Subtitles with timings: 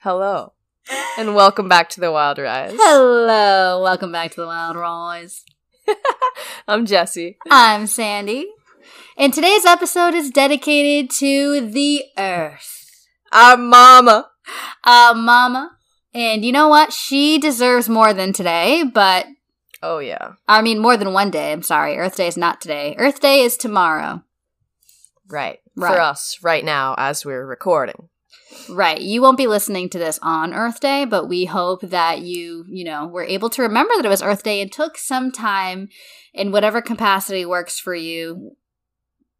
[0.00, 0.54] Hello,
[1.16, 2.72] and welcome back to the Wild Rise.
[2.74, 5.44] Hello, welcome back to the Wild Rise.
[6.68, 7.38] I'm Jesse.
[7.48, 8.48] I'm Sandy,
[9.16, 13.06] and today's episode is dedicated to the Earth.
[13.30, 14.30] Our mama.
[14.84, 15.76] Our Mama.
[16.12, 16.92] And you know what?
[16.92, 19.26] She deserves more than today, but
[19.82, 21.52] Oh yeah, I mean more than one day.
[21.52, 21.96] I'm sorry.
[21.98, 22.94] Earth Day is not today.
[22.98, 24.22] Earth Day is tomorrow.
[25.28, 25.58] right.
[25.78, 25.92] Right.
[25.94, 28.08] For us right now as we're recording.
[28.70, 29.00] Right.
[29.00, 32.84] You won't be listening to this on Earth Day, but we hope that you, you
[32.84, 35.88] know, were able to remember that it was Earth Day and took some time
[36.32, 38.52] in whatever capacity works for you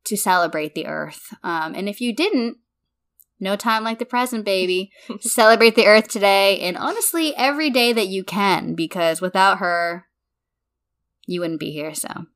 [0.05, 1.32] to celebrate the Earth.
[1.43, 2.59] Um, and if you didn't,
[3.41, 4.91] no time like the present, baby.
[5.09, 10.07] To celebrate the Earth today and honestly every day that you can, because without her,
[11.27, 11.95] you wouldn't be here.
[11.95, 12.27] So,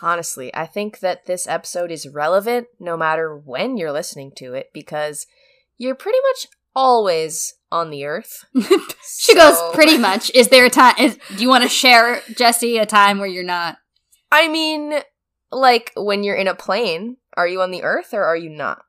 [0.00, 4.70] Honestly, I think that this episode is relevant no matter when you're listening to it
[4.72, 5.26] because
[5.76, 8.44] you're pretty much always on the earth.
[8.56, 8.68] she
[9.02, 10.30] So- goes pretty much.
[10.34, 10.94] Is there a time?
[11.00, 13.78] Is, do you want to share, Jesse, a time where you're not?
[14.30, 15.00] I mean,
[15.50, 18.82] like when you're in a plane, are you on the earth or are you not?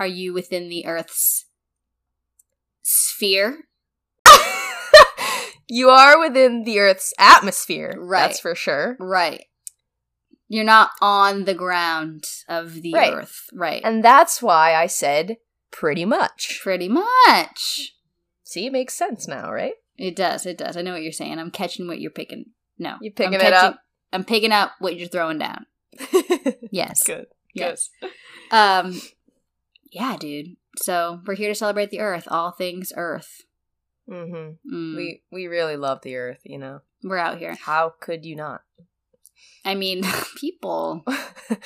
[0.00, 1.46] Are you within the Earth's
[2.82, 3.67] sphere?
[5.68, 7.94] You are within the earth's atmosphere.
[7.98, 8.20] Right.
[8.28, 8.96] That's for sure.
[8.98, 9.44] Right.
[10.48, 13.12] You're not on the ground of the Right.
[13.12, 13.48] Earth.
[13.52, 13.82] Right.
[13.84, 15.36] And that's why I said
[15.70, 16.60] pretty much.
[16.62, 17.94] Pretty much.
[18.44, 19.74] See, it makes sense now, right?
[19.98, 20.46] It does.
[20.46, 20.76] It does.
[20.76, 21.38] I know what you're saying.
[21.38, 22.46] I'm catching what you're picking.
[22.78, 22.96] No.
[23.02, 23.80] You're picking I'm it catching- up?
[24.12, 25.66] I'm picking up what you're throwing down.
[26.70, 27.02] Yes.
[27.06, 27.26] Good.
[27.54, 27.90] Yes.
[28.50, 29.00] Um
[29.90, 30.56] yeah, dude.
[30.82, 33.42] So, we're here to celebrate the earth, all things earth.
[34.08, 34.74] Mm-hmm.
[34.74, 36.80] Mm, We we really love the earth, you know.
[37.02, 37.54] we're out here.
[37.54, 38.62] How could you not?
[39.64, 40.02] I mean,
[40.36, 41.04] people.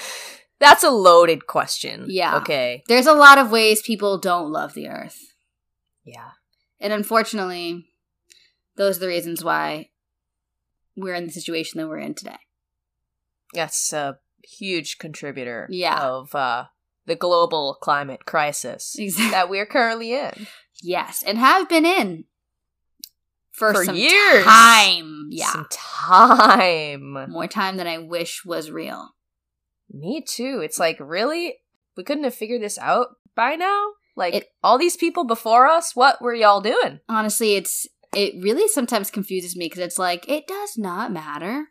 [0.61, 2.05] That's a loaded question.
[2.09, 2.37] Yeah.
[2.37, 2.84] Okay.
[2.87, 5.19] There's a lot of ways people don't love the earth.
[6.05, 6.31] Yeah.
[6.81, 7.87] And unfortunately,
[8.77, 9.91] those are the reasons why
[10.97, 12.39] we're in the situation that we're in today.
[13.55, 16.00] That's a huge contributor Yeah.
[16.00, 16.66] of uh,
[17.06, 19.31] the global climate crisis Exactly.
[19.31, 20.47] that we're currently in.
[20.81, 22.25] Yes, and have been in
[23.53, 24.45] for, For some years.
[24.45, 25.27] time.
[25.31, 27.31] Yeah, Some time.
[27.31, 29.11] more time than I wish was real.
[29.91, 30.61] Me too.
[30.65, 31.57] It's like, really?
[31.97, 33.91] We couldn't have figured this out by now?
[34.17, 37.01] Like, It- all these people before us, what were y'all doing?
[37.09, 41.69] Honestly, it's it really sometimes confuses me because it's like it does not matter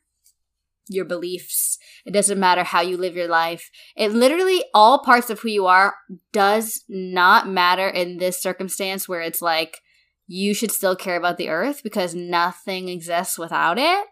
[0.88, 1.78] your beliefs.
[2.03, 3.69] It doesn't matter how you live your life.
[3.96, 5.94] It literally all parts of who you are
[6.34, 9.81] does not matter in this circumstance where it's like
[10.31, 14.08] you should still care about the earth because nothing exists without it.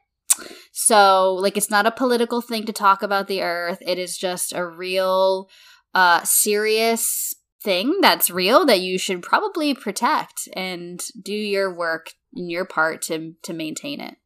[0.74, 3.78] So, like it's not a political thing to talk about the earth.
[3.82, 5.50] It is just a real
[5.96, 12.50] uh serious thing that's real that you should probably protect and do your work in
[12.50, 14.18] your part to to maintain it.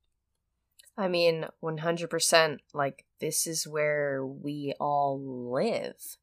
[0.97, 2.57] I mean, 100%.
[2.73, 6.17] Like, this is where we all live.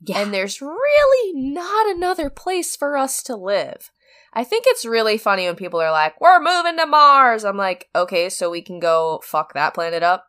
[0.00, 0.20] Yeah.
[0.20, 3.90] And there's really not another place for us to live.
[4.32, 7.44] I think it's really funny when people are like, we're moving to Mars.
[7.44, 10.26] I'm like, okay, so we can go fuck that planet up?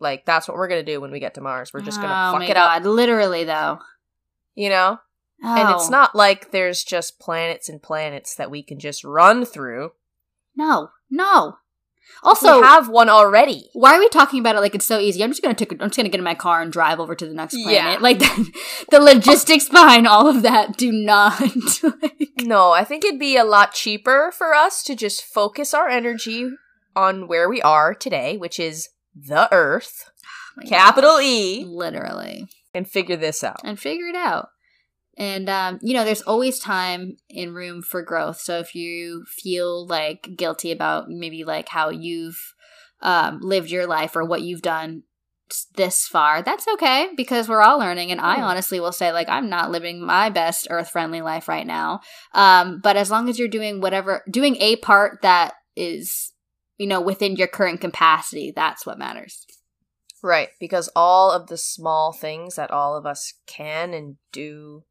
[0.00, 1.72] Like, that's what we're going to do when we get to Mars.
[1.74, 2.86] We're just going to oh fuck my it God, up.
[2.86, 3.78] literally though.
[4.54, 4.98] You know?
[5.42, 9.44] And it's Oh, not like there's just planets and planets that we can just run
[9.44, 9.90] through.
[10.56, 11.58] No, no.
[12.22, 13.68] Also, we have one already.
[13.74, 15.22] why are we talking about it like it's so easy?
[15.22, 15.72] I'm just gonna take.
[15.72, 17.72] A, I'm just gonna get in my car and drive over to the next planet.
[17.72, 17.98] Yeah.
[18.00, 18.52] Like the,
[18.90, 21.40] the logistics behind all of that do not.
[21.82, 25.88] like, No, I think it'd be a lot cheaper for us to just focus our
[25.88, 26.50] energy
[26.96, 31.24] on where we are today, which is the Earth, oh my capital gosh.
[31.24, 32.48] E, literally.
[32.74, 33.60] and figure this out.
[33.64, 34.48] and figure it out.
[35.18, 38.40] And um, you know, there's always time and room for growth.
[38.40, 42.54] So if you feel like guilty about maybe like how you've
[43.02, 45.02] um, lived your life or what you've done
[45.74, 48.12] this far, that's okay because we're all learning.
[48.12, 48.44] And I Hmm.
[48.44, 52.00] honestly will say, like, I'm not living my best earth friendly life right now.
[52.32, 56.32] Um, but as long as you're doing whatever, doing a part that is,
[56.76, 59.44] you know, within your current capacity, that's what matters.
[60.22, 64.84] Right, because all of the small things that all of us can and do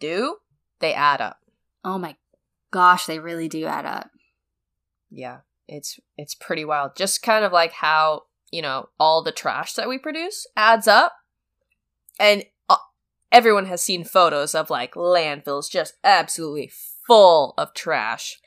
[0.00, 0.36] do,
[0.80, 1.40] they add up.
[1.84, 2.16] Oh my
[2.70, 4.10] gosh, they really do add up.
[5.10, 6.96] Yeah, it's it's pretty wild.
[6.96, 11.14] Just kind of like how, you know, all the trash that we produce adds up.
[12.18, 12.76] And uh,
[13.30, 16.70] everyone has seen photos of like landfills just absolutely
[17.06, 18.38] full of trash.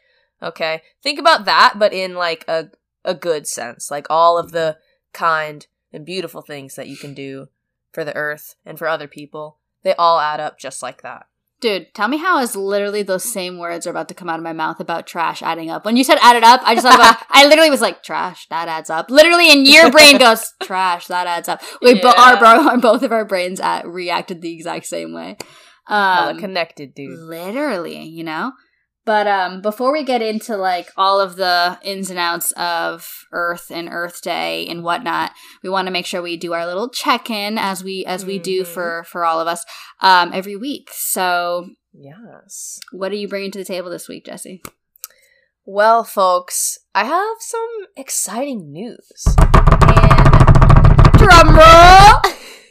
[0.42, 0.82] Okay?
[1.02, 2.72] Think about that but in like a
[3.06, 3.90] a good sense.
[3.90, 4.78] Like all of the
[5.14, 7.48] kind, and beautiful things that you can do
[7.92, 11.26] for the earth and for other people, they all add up just like that.
[11.62, 14.44] Dude, tell me how is literally those same words are about to come out of
[14.44, 15.84] my mouth about trash adding up.
[15.84, 18.70] When you said added up, I just thought about I literally was like, trash, that
[18.70, 19.12] adds up.
[19.12, 21.62] Literally and your brain goes, trash, that adds up.
[21.82, 22.36] We bo- Yeah.
[22.36, 25.38] our bro- both of our brains at, reacted the exact same way.
[25.88, 27.18] Um, connected, dude.
[27.20, 28.54] literally, you know?
[29.10, 33.72] But um before we get into like all of the ins and outs of Earth
[33.72, 35.32] and Earth Day and whatnot,
[35.64, 38.62] we want to make sure we do our little check-in as we as we do
[38.62, 38.68] Mhm.
[38.68, 39.66] for for all of us
[40.02, 40.92] um every week.
[40.94, 42.80] So Yes.
[42.92, 44.62] what are you bringing to the table this week, Jesse?
[45.66, 49.26] Well, folks, I have some exciting news.
[49.40, 52.14] And Drum roll.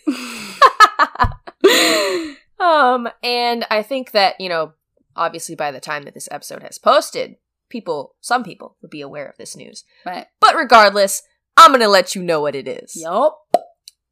[2.60, 4.72] um and I think that, you know,
[5.18, 7.36] obviously by the time that this episode has posted,
[7.68, 9.84] people some people would be aware of this news.
[10.06, 10.26] right.
[10.40, 11.22] But regardless,
[11.56, 12.92] I'm going to let you know what it is.
[12.94, 13.36] Yup.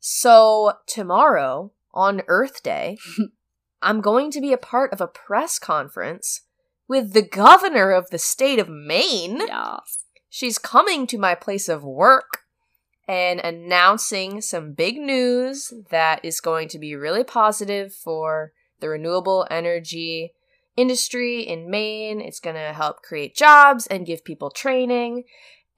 [0.00, 2.98] So, tomorrow on Earth Day,
[3.82, 6.42] I'm going to be a part of a press conference
[6.88, 9.40] with the governor of the state of Maine.
[9.46, 10.04] Yes.
[10.28, 12.40] She's coming to my place of work
[13.08, 19.46] and announcing some big news that is going to be really positive for the renewable
[19.50, 20.34] energy
[20.76, 22.20] industry in Maine.
[22.20, 25.24] It's going to help create jobs and give people training.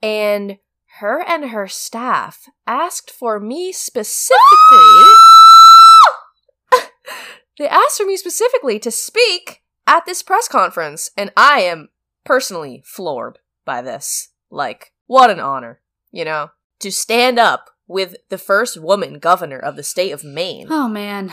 [0.01, 0.57] And
[0.99, 4.37] her and her staff asked for me specifically.
[7.59, 11.89] they asked for me specifically to speak at this press conference, and I am
[12.23, 14.29] personally floored by this.
[14.51, 15.81] Like, what an honor,
[16.11, 16.51] you know?
[16.79, 21.31] To stand up with the first woman governor of the state of Maine Oh man.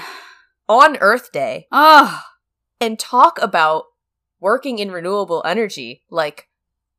[0.69, 2.23] on Earth Day Oh.
[2.81, 3.85] And talk about
[4.41, 6.03] working in renewable energy.
[6.11, 6.49] Like,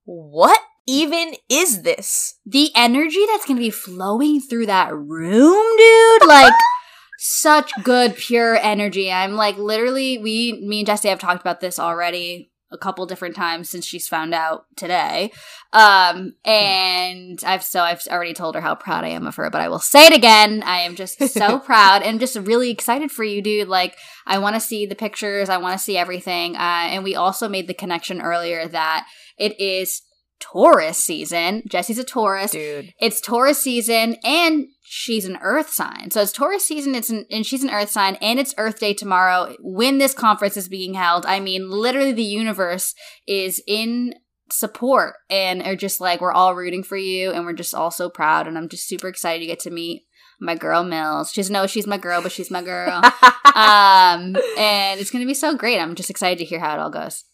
[0.05, 2.35] what even is this?
[2.45, 6.27] The energy that's going to be flowing through that room, dude.
[6.27, 6.53] Like
[7.19, 9.11] such good pure energy.
[9.11, 13.35] I'm like literally we me and Jesse have talked about this already a couple different
[13.35, 15.31] times since she's found out today.
[15.73, 19.61] Um and I've so I've already told her how proud I am of her, but
[19.61, 20.63] I will say it again.
[20.63, 23.67] I am just so proud and just really excited for you, dude.
[23.67, 26.55] Like I want to see the pictures, I want to see everything.
[26.55, 30.01] Uh and we also made the connection earlier that it is
[30.39, 31.63] Taurus season.
[31.67, 32.51] Jesse's a Taurus.
[32.51, 32.93] Dude.
[32.99, 36.09] It's Taurus season and she's an earth sign.
[36.11, 38.93] So it's Taurus season it's an, and she's an earth sign and it's Earth Day
[38.93, 41.25] tomorrow when this conference is being held.
[41.25, 42.95] I mean, literally the universe
[43.27, 44.13] is in
[44.49, 48.09] support and are just like we're all rooting for you and we're just all so
[48.09, 50.05] proud and I'm just super excited to get to meet
[50.39, 51.33] my girl Mills.
[51.33, 53.01] She's doesn't she's my girl, but she's my girl.
[53.55, 55.79] um and it's going to be so great.
[55.79, 57.25] I'm just excited to hear how it all goes.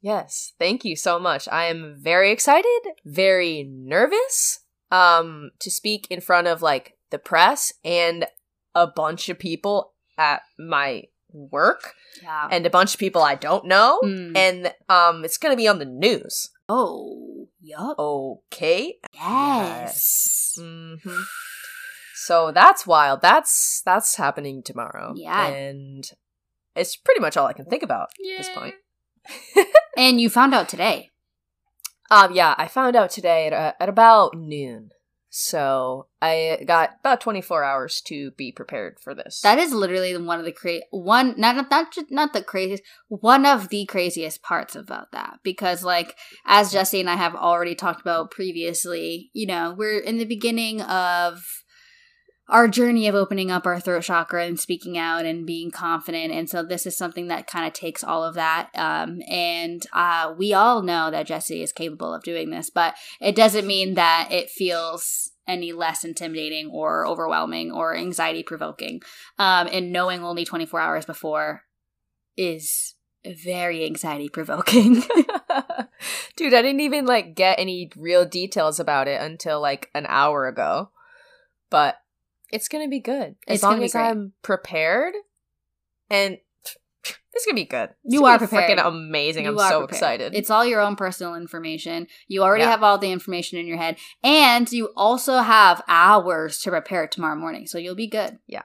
[0.00, 1.48] Yes, thank you so much.
[1.50, 4.60] I am very excited, very nervous
[4.92, 8.26] um to speak in front of like the press and
[8.74, 12.48] a bunch of people at my work Yeah.
[12.50, 14.36] and a bunch of people I don't know Mm.
[14.36, 16.50] and um it's going to be on the news.
[16.68, 17.98] oh, yup.
[17.98, 18.98] Okay.
[19.12, 20.56] Yes.
[20.60, 21.22] Mhm.
[22.14, 23.22] So that's wild.
[23.22, 25.14] That's that's happening tomorrow.
[25.16, 25.46] Yeah.
[25.48, 26.08] And
[26.76, 28.74] it's pretty much all I can think about at this point.
[29.96, 31.10] And you found out today.
[32.12, 34.90] Um, yeah, I found out today at, uh, at about noon.
[35.32, 39.40] So I got about 24 hours to be prepared for this.
[39.42, 42.82] That is literally one of the cra- one not not not just not the craziest
[43.06, 46.16] one of the craziest parts about that because like
[46.46, 50.82] as Jesse and I have already talked about previously, you know, we're in the beginning
[50.82, 51.44] of
[52.50, 56.32] our journey of opening up our throat chakra and speaking out and being confident.
[56.32, 58.70] And so this is something that kind of takes all of that.
[58.74, 63.34] Um, and uh, we all know that jesse is capable of doing this but it
[63.34, 69.02] doesn't mean that it feels any less intimidating or overwhelming or anxiety provoking.
[69.38, 71.64] Um, and knowing only 24 hours before
[72.36, 72.94] is
[73.26, 74.94] very anxiety provoking.
[76.36, 80.46] Dude, I didn't even like get any real details about it until like an hour
[80.46, 80.90] ago.
[81.68, 81.99] But
[82.52, 83.36] it's gonna be good.
[83.46, 84.02] As It's long as great.
[84.02, 85.14] I'm prepared
[86.08, 86.38] and
[87.32, 87.90] it's gonna be good.
[88.04, 88.78] It's You are be prepared.
[88.78, 89.44] Freaking amazing.
[89.44, 89.90] You I'm so prepared.
[89.90, 90.34] excited.
[90.34, 92.06] It's all your own personal information.
[92.28, 92.70] You already Yeah.
[92.72, 97.36] have all the information in your head, and you also have hours to prepare tomorrow
[97.36, 98.38] morning, so you'll be good.
[98.46, 98.62] Yeah.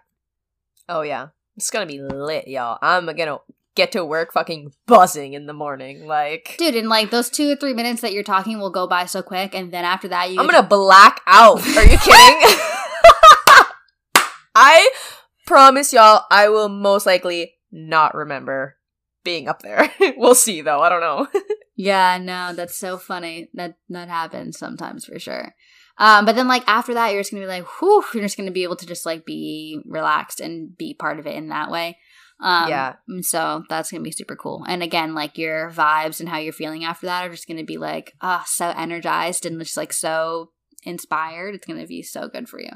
[0.90, 1.28] Oh yeah.
[1.56, 2.78] It's gonna be lit, y'all.
[2.82, 3.38] I'm gonna
[3.76, 6.06] get to work fucking buzzing in the morning.
[6.08, 9.06] Like Dude, in like those two or three minutes that you're talking will go by
[9.06, 11.60] so quick, and then after that, you I'm gonna black out.
[11.78, 12.60] Are you kidding?
[14.56, 14.90] I
[15.46, 18.78] promise y'all I will most likely not remember
[19.24, 19.92] being up there.
[20.18, 20.80] we'll see though.
[20.82, 21.28] I don't know.
[21.78, 23.50] Yeah, no, that's so funny.
[23.54, 25.54] That that happens sometimes for sure.
[25.98, 28.52] Um, but then like after that, you're just gonna be like, whew, you're just gonna
[28.52, 31.98] be able to just like be relaxed and be part of it in that way.
[32.42, 32.96] Um, Yeah.
[33.22, 34.64] So that's gonna be super cool.
[34.68, 37.78] And again, like your vibes and how you're feeling after that are just gonna be
[37.78, 40.52] like, ah, so energized and just like so
[40.84, 41.56] inspired.
[41.56, 42.72] It's gonna be so good for you.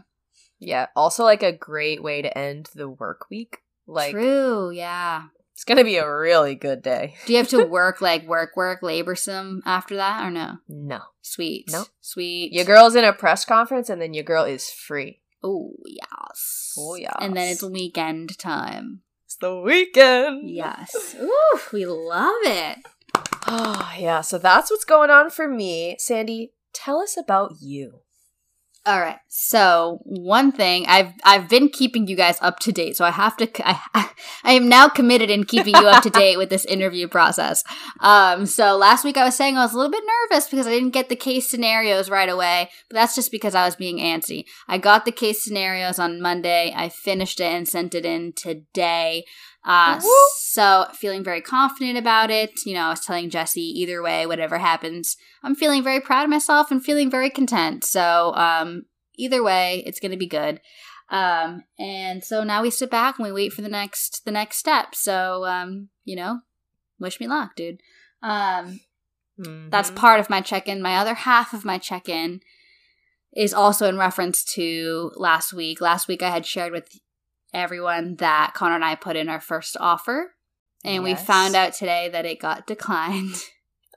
[0.59, 0.87] Yeah.
[0.95, 3.59] Also, like a great way to end the work week.
[3.87, 4.71] Like, True.
[4.71, 5.23] Yeah.
[5.53, 7.15] it's gonna be a really good day.
[7.25, 10.57] Do you have to work like work, work, labor some after that or no?
[10.67, 10.99] No.
[11.21, 11.69] Sweet.
[11.71, 11.87] Nope.
[12.01, 12.53] Sweet.
[12.53, 15.21] Your girl's in a press conference, and then your girl is free.
[15.43, 16.73] Oh yes.
[16.77, 17.15] Oh, yes.
[17.21, 19.01] And then it's weekend time.
[19.25, 20.49] It's the weekend.
[20.49, 21.15] Yes.
[21.21, 22.79] Ooh, we love it.
[23.47, 24.21] Oh, yeah.
[24.21, 25.95] So that's what's going on for me.
[25.99, 28.01] Sandy, tell us about you.
[28.86, 29.19] All right.
[29.27, 33.36] So one thing I've I've been keeping you guys up to date, so I have
[33.38, 33.50] to.
[33.67, 33.79] I,
[34.43, 37.63] I am now committed in keeping you up to date with this interview process.
[38.00, 38.45] Um.
[38.45, 40.91] So last week I was saying I was a little bit nervous because I didn't
[40.91, 44.45] get the case scenarios right away, but that's just because I was being antsy.
[44.67, 46.74] I got the case scenarios on Monday.
[46.75, 49.25] I finished it and sent it in today.
[49.65, 49.99] Uh,
[50.37, 52.65] so feeling very confident about it.
[52.65, 56.29] You know, I was telling Jesse either way, whatever happens, I'm feeling very proud of
[56.29, 57.83] myself and feeling very content.
[57.83, 58.85] So, um,
[59.15, 60.61] either way, it's going to be good.
[61.09, 64.57] Um, and so now we sit back and we wait for the next, the next
[64.57, 64.95] step.
[64.95, 66.39] So, um, you know,
[66.99, 67.81] wish me luck, dude.
[68.21, 68.79] Um,
[69.37, 69.95] that's Mhm.
[69.95, 70.81] part of my check-in.
[70.81, 72.41] My other half of my check-in
[73.33, 75.81] is also in reference to last week.
[75.81, 76.99] Last week I had shared with
[77.53, 80.33] everyone that Connor and I put in our first offer.
[80.85, 83.35] And we found out today that it got declined.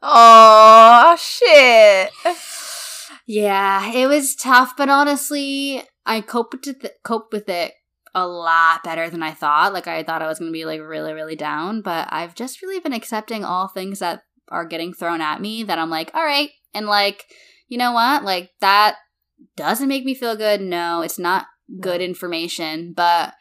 [0.04, 2.10] Oh shit!
[3.24, 7.72] Yeah, it was tough, but honestly, I coped with it, coped with it
[8.14, 9.72] a lot better than I thought.
[9.72, 12.62] Like I thought I was going to be like really really down, but I've just
[12.62, 16.24] really been accepting all things that are getting thrown at me that I'm like, "All
[16.24, 17.24] right." And like,
[17.68, 18.24] you know what?
[18.24, 18.96] Like that
[19.56, 20.60] doesn't make me feel good.
[20.60, 21.46] No, it's not
[21.80, 23.34] good information, but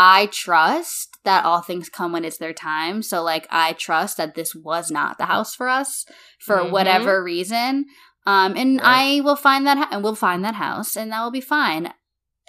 [0.00, 3.02] I trust that all things come when it's their time.
[3.02, 6.06] So like I trust that this was not the house for us
[6.38, 6.70] for Mhm.
[6.70, 7.86] whatever reason.
[8.24, 9.18] Um and Right.
[9.18, 11.92] I will find that and we'll find that house and that will be fine.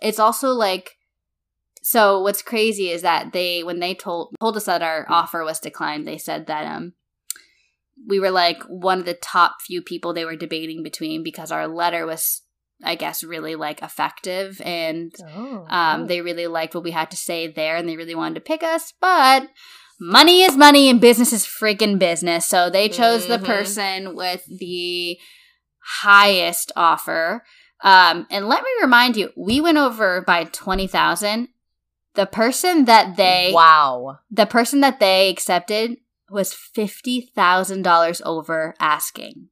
[0.02, 0.98] It's also like
[1.82, 5.60] so what's crazy is that they when they told told us that our offer was
[5.60, 6.94] declined, they said that um
[8.08, 11.68] we were like one of the top few people they were debating between because our
[11.68, 12.44] letter was
[12.84, 17.18] I guess really like effective and Oh, um, they really liked what we had to
[17.18, 19.50] say there and they really wanted to pick us, but
[20.00, 22.46] money is money and business is freaking business.
[22.46, 23.46] So they chose the Mhm.
[23.46, 25.20] person with the
[26.02, 27.44] highest offer.
[27.84, 31.50] Um, and let me remind you, we went over by 20,000.
[32.16, 34.20] The person that they wow.
[34.32, 35.98] the person that they accepted
[36.30, 39.50] was $50,000 over asking.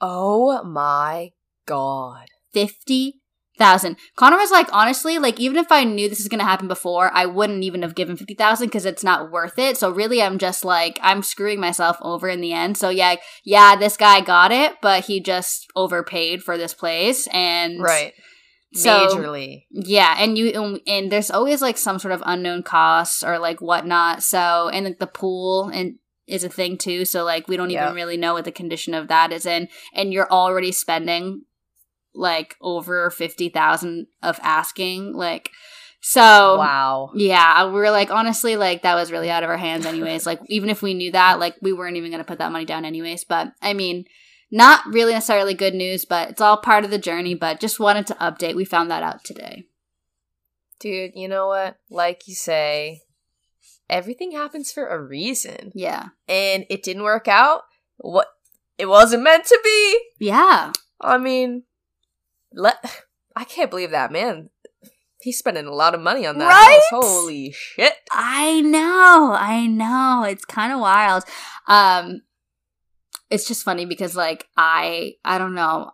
[0.00, 1.32] Oh my
[1.66, 2.28] god.
[2.66, 3.14] Fifty
[3.58, 3.96] thousand.
[4.14, 7.26] Connor was like, honestly, like even if I knew this is gonna happen before, I
[7.26, 9.76] wouldn't even have given fifty thousand because it's not worth it.
[9.76, 12.76] So really, I'm just like I'm screwing myself over in the end.
[12.76, 17.80] So yeah, yeah, this guy got it, but he just overpaid for this place, and
[17.80, 18.12] Right.
[18.74, 19.64] So Majorly.
[19.70, 23.60] yeah, and you and, and there's always like some sort of unknown costs or like
[23.60, 24.22] whatnot.
[24.22, 25.96] So and like the pool and
[26.26, 27.06] is a thing too.
[27.06, 27.84] So like we don't Yeah.
[27.84, 31.44] even really know what the condition of that is in, and you're already spending
[32.18, 35.50] like over fifty thousand of asking like.
[36.00, 36.20] So
[36.58, 37.10] wow.
[37.14, 40.26] yeah, we were like honestly like that was really out of our hands anyways.
[40.26, 42.84] like even if we knew that, like we weren't even gonna put that money down
[42.84, 43.24] anyways.
[43.24, 44.04] But I mean,
[44.50, 47.34] not really necessarily good news, but it's all part of the journey.
[47.34, 48.54] But just wanted to update.
[48.54, 49.64] We found that out today.
[50.78, 51.78] Dude, you know what?
[51.90, 53.02] Like you say,
[53.90, 55.72] everything happens for a reason.
[55.74, 56.08] Yeah.
[56.28, 57.62] And it didn't work out.
[57.96, 58.28] What
[58.78, 60.00] it wasn't meant to be.
[60.20, 60.72] Yeah.
[61.00, 61.64] I mean,
[62.52, 62.76] let
[63.36, 64.50] I can't believe that man.
[65.20, 66.80] He's spending a lot of money on that Right?
[66.92, 67.04] house.
[67.04, 67.94] Holy shit.
[68.12, 69.34] I know.
[69.36, 70.24] I know.
[70.28, 71.24] It's kind of wild.
[71.66, 72.22] Um
[73.30, 75.90] it's just funny because like I I don't know.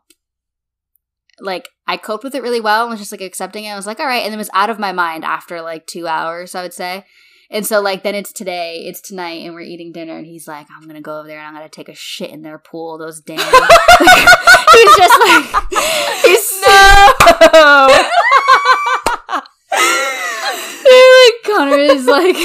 [1.41, 3.71] Like I coped with it really well and was just like accepting it.
[3.71, 6.07] I was like, all right, and it was out of my mind after like 2
[6.07, 7.05] hours, I would say.
[7.55, 10.67] And so like then it's today, it's tonight and we're eating dinner and he's like,
[10.77, 13.21] I'm to go over there and I'm to take a shit in their pool, those
[13.21, 13.39] damn.
[13.39, 15.45] he's just like
[16.25, 17.89] he's no.
[21.13, 22.37] like Connor is like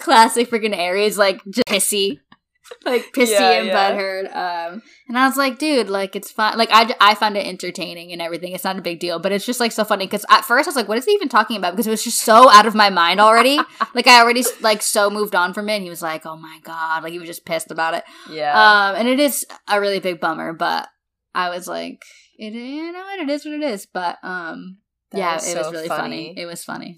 [0.00, 2.20] classic freaking Aries, like just pissy,
[2.84, 3.92] like pissy Yeah, and yeah.
[3.92, 4.36] butthurt.
[4.36, 6.56] Um, and I was like, dude, like it's fun.
[6.56, 8.52] Like I, I found it entertaining and everything.
[8.52, 10.70] It's not a big deal, but it's just like so funny because at first I
[10.70, 11.72] was like, what is he even talking about?
[11.72, 13.58] Because it was just so out of my mind already.
[13.94, 15.76] like I already like so moved on from it.
[15.76, 18.04] And he was like, oh my god, like he was just pissed about it.
[18.30, 18.52] yeah.
[18.52, 20.88] Um, and it is a really big bummer, but
[21.34, 22.02] I was like,
[22.36, 23.86] it you know what it is what it is.
[23.86, 24.78] But um,
[25.12, 26.34] That yeah, is it was so really funny.
[26.36, 26.96] It was funny.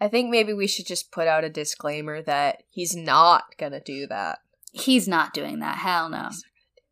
[0.00, 4.06] I think maybe we should just put out a disclaimer that he's not gonna do
[4.08, 4.40] that.
[4.78, 5.78] He's not doing that.
[5.78, 6.28] Hell no.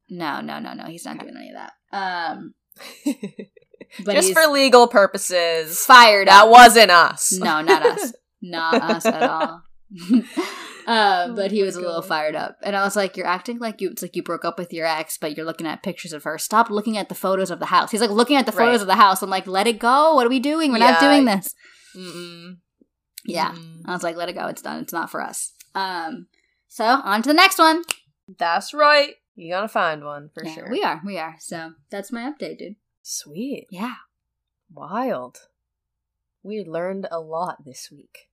[0.09, 0.85] No, no, no, no.
[0.85, 1.73] He's not doing any of that.
[1.93, 2.55] Um,
[4.05, 5.85] but just for legal purposes.
[5.85, 6.50] fired That up.
[6.50, 7.33] wasn't us.
[7.33, 8.12] No, not us.
[8.43, 9.62] Not us at all.
[10.87, 13.59] uh, but he Oh was a little fired up, and I was like, "You're acting
[13.59, 13.91] like you.
[13.91, 16.37] It's like you broke up with your ex, but you're looking at pictures of her.
[16.37, 18.81] Stop looking at the photos of the house." He's like looking at the photos Right.
[18.83, 19.23] of the house.
[19.23, 20.14] I'm like, "Let it go.
[20.14, 20.73] What are we doing?
[20.73, 21.55] We're not doing this."
[21.97, 22.57] Mm-mm.
[23.25, 23.83] Yeah, Mm-mm.
[23.87, 24.47] I was like, "Let it go.
[24.49, 24.81] It's done.
[24.83, 26.26] It's not for us." Um,
[26.75, 27.85] so on to the next one.
[28.37, 29.14] That's right.
[29.37, 30.69] You're gonna find one for Yeah, sure.
[30.69, 31.00] We are.
[31.07, 31.37] We are.
[31.38, 32.75] So that's my update, dude.
[33.00, 33.69] Sweet.
[33.71, 33.95] Yeah.
[34.73, 35.38] Wild.
[36.43, 38.28] We learned a lot this week.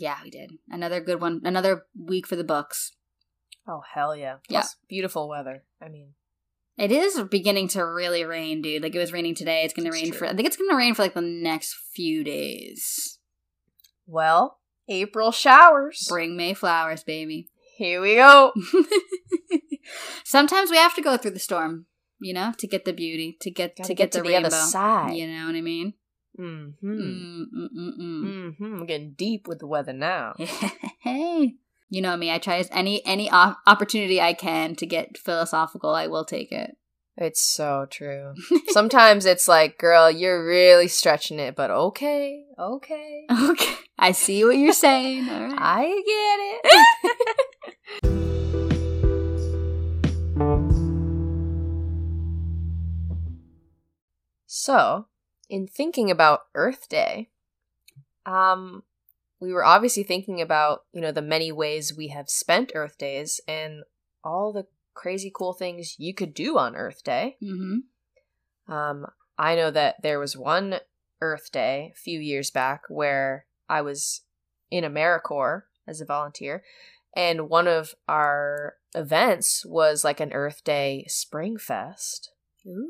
[0.00, 0.52] Yeah, we did.
[0.70, 1.42] Another good one.
[1.44, 2.92] Another week for the books.
[3.68, 4.36] Oh hell yeah.
[4.48, 4.64] Yeah.
[4.88, 5.64] Beautiful weather.
[5.78, 6.14] I mean
[6.78, 8.82] It is beginning to really rain, dude.
[8.82, 9.62] Like it was raining today.
[9.62, 10.20] It's gonna rain true.
[10.20, 10.26] for.
[10.26, 13.18] I think it's gonna rain for like the next few days.
[14.06, 16.06] well, April showers.
[16.08, 17.48] Bring May flowers, baby.
[17.76, 18.52] Here we go.
[20.24, 21.86] Sometimes we have to go through the storm,
[22.20, 24.46] you know, to get the beauty, to get Gotta to get, to the, the rainbow.
[24.48, 25.14] other side.
[25.14, 25.94] You know what I mean?
[26.38, 26.86] Mm-hmm.
[26.88, 28.24] Mm, mm, mm, mm.
[28.24, 28.80] Mm-hmm.
[28.80, 30.34] We're getting deep with the weather now.
[31.00, 31.54] hey,
[31.88, 32.30] you know me.
[32.30, 35.94] I try any any op- opportunity I can to get philosophical.
[35.94, 36.76] I will take it.
[37.18, 38.34] It's so true.
[38.68, 43.26] Sometimes it's like, girl, you're really stretching it, but okay, okay.
[43.48, 45.26] Okay, I see what you're saying.
[45.26, 45.54] Right.
[45.58, 46.38] I get
[48.04, 48.12] it.
[54.46, 55.06] so,
[55.48, 57.30] in thinking about Earth Day,
[58.26, 58.82] um,
[59.40, 63.40] we were obviously thinking about, you know, the many ways we have spent Earth Days
[63.48, 63.84] and
[64.22, 64.66] all the
[64.96, 67.36] crazy cool things you could do on Earth Day.
[67.42, 68.72] mm-hmm.
[68.72, 69.06] Um,
[69.38, 70.80] I know that there was one
[71.20, 74.22] Earth Day a few years back where I was
[74.70, 76.64] in AmeriCorps as a volunteer,
[77.14, 82.32] and one of our events was like an Earth Day Spring Fest,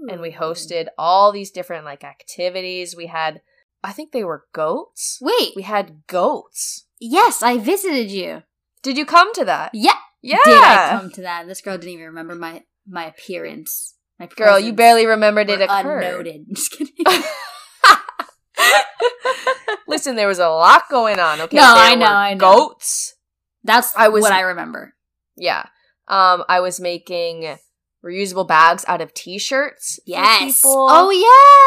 [0.09, 2.97] and we hosted all these different like activities.
[2.97, 3.43] We had,
[3.85, 5.19] I think they were goats.
[5.21, 6.87] Wait, We had goats.
[6.99, 8.45] yes, I visited you.
[8.83, 9.73] Did you come to that?
[9.75, 10.39] Yeah, Yeah.
[10.45, 11.47] did I come to that?
[11.47, 13.95] This girl didn't even remember my my appearance.
[14.19, 16.03] My Girl, you barely remembered it occurred.
[16.03, 16.47] Unnoted.
[16.55, 16.95] Just kidding.
[19.89, 21.41] Listen, there was a lot going on.
[21.43, 22.39] Okay, No, I know, I know.
[22.41, 23.15] Goats.
[23.65, 24.95] That's I was- what I remember.
[25.37, 25.67] Yeah.
[26.09, 27.59] Um, I was making
[28.05, 29.99] reusable bags out of t-shirts.
[30.07, 30.61] Yes.
[30.63, 30.87] people.
[30.91, 31.11] Oh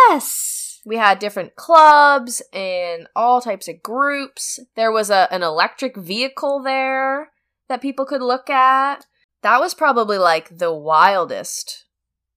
[0.09, 0.79] yes.
[0.85, 4.59] We had different clubs and all types of groups.
[4.75, 7.29] There was a an electric vehicle there
[7.69, 9.05] that people could look at.
[9.41, 11.85] That was probably like the wildest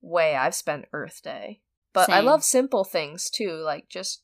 [0.00, 1.60] way I've spent Earth Day.
[1.92, 4.22] But I love simple things too, like just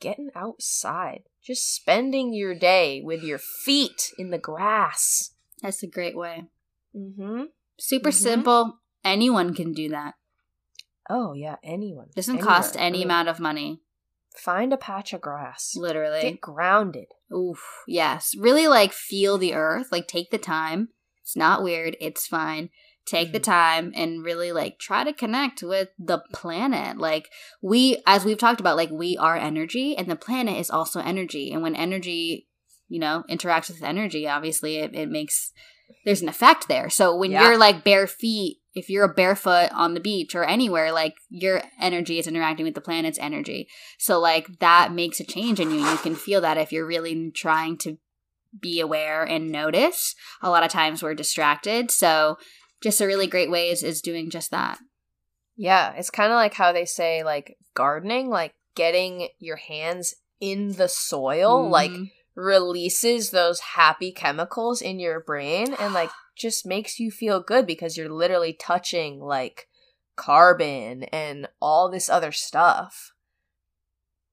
[0.00, 5.34] getting outside, just spending your day with your feet in the grass.
[5.62, 6.44] That's a great way.
[6.96, 7.44] Mm-hmm.
[7.78, 8.14] Super Mhm.
[8.14, 8.78] simple.
[9.04, 10.14] Anyone can do that.
[11.08, 12.08] Oh yeah, anyone.
[12.14, 13.82] Doesn't cost any amount of money.
[14.36, 15.72] Find a patch of grass.
[15.76, 16.22] Literally.
[16.22, 17.06] Get grounded.
[17.32, 17.62] Oof.
[17.86, 18.34] Yes.
[18.38, 19.88] Really like feel the earth.
[19.90, 20.88] Like take the time.
[21.22, 21.96] It's not weird.
[22.00, 22.70] It's fine.
[23.06, 23.44] Take the Mhm.
[23.44, 26.98] time and really like try to connect with the planet.
[26.98, 27.28] Like
[27.60, 31.50] we as we've talked about, like we are energy and the planet is also energy.
[31.52, 32.48] And when energy,
[32.88, 35.52] you know, interacts with energy, obviously it, it makes
[36.04, 36.88] there's an effect there.
[36.88, 37.44] So when Yeah.
[37.48, 41.62] you're like bare feet, if you're a barefoot on the beach or anywhere, like your
[41.80, 43.68] energy is interacting with the planet's energy.
[43.98, 45.80] So like that makes a change in you.
[45.80, 47.98] You can feel that if you're really trying to
[48.58, 50.14] be aware and notice.
[50.42, 51.90] A lot of times we're distracted.
[51.90, 52.36] So
[52.82, 54.78] just a really great way is, is doing just that.
[55.56, 60.72] Yeah, it's kind of like how they say like gardening, like getting your hands in
[60.72, 62.10] the soil, like Mhm.
[62.34, 67.96] releases those happy chemicals in your brain and like just makes you feel good because
[67.96, 69.68] you're literally touching like
[70.16, 73.12] carbon and all this other stuff.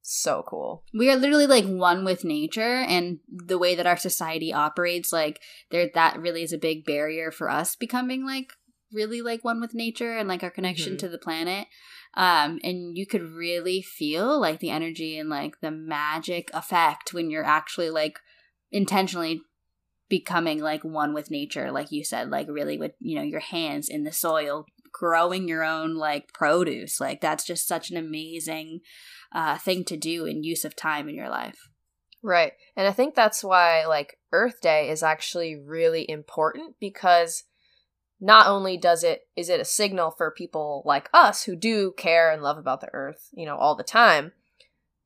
[0.09, 0.83] So cool.
[0.93, 5.41] we are literally like one with nature and the way that our society operates like
[5.69, 8.53] there that really is a big barrier for us becoming like
[8.93, 10.99] really like one with nature and like our connection Mhm.
[10.99, 11.67] to the planet
[12.13, 17.29] um and you could really feel like the energy and like the magic effect when
[17.29, 18.17] you're actually like
[18.71, 19.41] intentionally
[20.09, 23.89] becoming like one with nature like you said like really with you know your hands
[23.89, 28.79] in the soil growing your own like produce like that's just such an amazing
[29.31, 31.69] uh, thing to do in use of time in your life.
[32.23, 32.53] Right.
[32.75, 37.43] And I think that's why like Earth Day is actually really important because
[38.19, 42.31] not only does it is it a signal for people like us who do care
[42.31, 44.31] and love about the earth, you know, all the time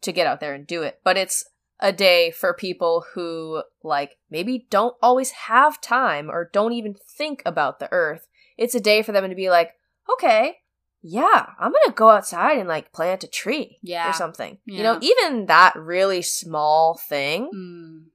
[0.02, 1.44] to get out there and do it, but it's
[1.82, 7.42] a day for people who like maybe don't always have time or don't even think
[7.46, 8.28] about the earth.
[8.58, 9.74] It's a day for them to be like,
[10.12, 10.58] "Okay,
[11.02, 14.10] yeah, I'm to go outside and like plant a tree Yeah.
[14.10, 18.12] or something." You know, even that really small thing Mm.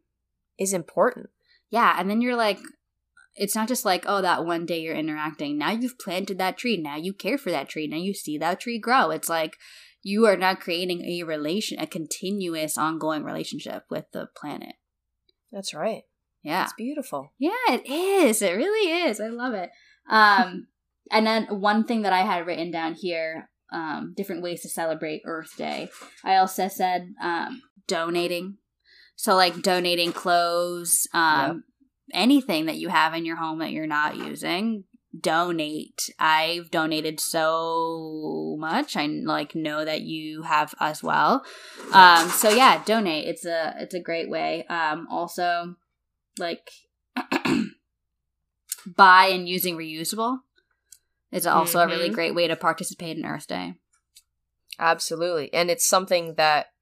[0.59, 1.31] is important.
[1.69, 2.61] Yeah, and then you're like,
[3.35, 5.59] it's not just like, oh, that one day you're interacting.
[5.59, 6.77] Now you've planted that tree.
[6.77, 7.87] Now you care for that tree.
[7.87, 9.11] Now you see that tree grow.
[9.11, 9.57] It's like
[10.07, 14.77] you are not creating a relation, a continuous, ongoing relationship with the planet.
[15.51, 16.03] That's right.
[16.45, 16.63] Yeah.
[16.63, 17.33] It's beautiful.
[17.41, 18.41] Yeah, it is.
[18.41, 19.21] It really is.
[19.21, 19.71] I love it.
[20.09, 20.69] Um,
[21.11, 25.23] and then one thing that I had written down here, um, different ways to celebrate
[25.27, 25.89] Earth Day.
[26.25, 28.59] I also said um, donating.
[29.17, 31.65] So like donating clothes, um,
[32.13, 34.85] anything that you have in your home that you're not using,
[35.21, 36.11] donate.
[36.19, 38.97] I've donated so much.
[38.97, 41.45] I like know that you have as well.
[41.93, 43.27] Um, so yeah, donate.
[43.27, 44.65] It's a it's a great way.
[44.67, 45.77] Um, also,
[46.39, 46.71] like
[48.87, 50.39] buy and using reusable
[51.33, 52.15] is also a really Mhm.
[52.15, 53.75] great way to participate in Earth Day.
[54.79, 55.53] Absolutely.
[55.53, 56.73] And it's something that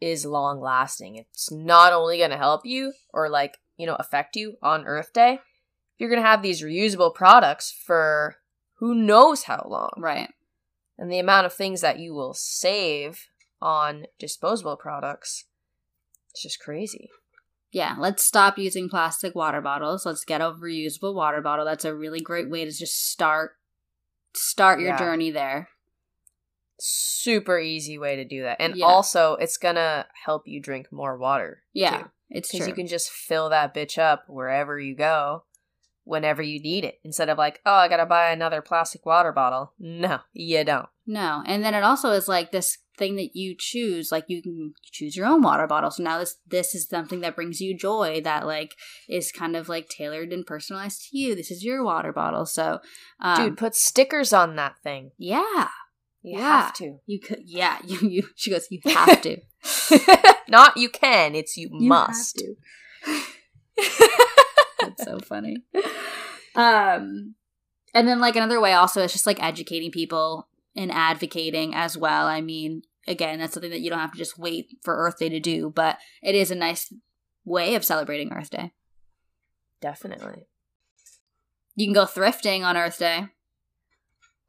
[0.00, 1.16] is long lasting.
[1.16, 5.12] It's not only going to help you or like, you know, affect you on Earth
[5.12, 5.40] Day.
[5.98, 8.36] You're going to have these reusable products for
[8.74, 9.90] who knows how long.
[9.98, 10.30] Right.
[10.96, 13.28] And the amount of things that you will save
[13.60, 15.44] on disposable products
[16.30, 17.10] it's just crazy.
[17.72, 20.06] Yeah, let's stop using plastic water bottles.
[20.06, 21.64] Let's get a reusable water bottle.
[21.64, 23.56] That's a really great way to just start
[24.34, 24.98] start your Yeah.
[24.98, 25.70] journey there.
[26.78, 28.58] Super easy way to do that.
[28.60, 28.86] And Yeah.
[28.86, 31.64] also, it's going to help you drink more water.
[31.72, 32.10] Yeah, too.
[32.30, 35.42] it's Because you can just fill that bitch up wherever you go,
[36.08, 39.72] whenever you need it, instead of like, oh, I gotta buy another plastic water bottle.
[39.78, 40.88] No, you don't.
[41.06, 44.10] no, and then it also is like this thing that you choose.
[44.10, 45.90] Like you can choose your own water bottle.
[45.92, 48.20] So now this this is something that brings you joy.
[48.24, 48.74] That like
[49.08, 51.34] is kind of like tailored and personalized to you.
[51.36, 52.44] This is your water bottle.
[52.46, 52.80] So,
[53.20, 55.12] um, Dude, put stickers on that thing.
[55.18, 55.68] yeah,
[56.22, 56.62] You Yeah.
[56.62, 56.98] have to.
[57.06, 57.42] you could.
[57.44, 57.98] Yeah, you.
[58.08, 58.66] you she goes.
[58.70, 59.36] You have to.
[60.48, 62.42] Not you can, it's you, You must.
[64.80, 65.64] That's so funny.
[66.54, 67.34] Um,
[67.94, 72.26] and then like another way also is just like educating people and advocating as well.
[72.26, 75.28] I mean, again, that's something that you don't have to just wait for Earth Day
[75.28, 76.92] to do, but it is a nice
[77.44, 78.72] way of celebrating Earth Day.
[79.80, 80.46] Definitely.
[81.76, 83.26] You can go thrifting on Earth Day.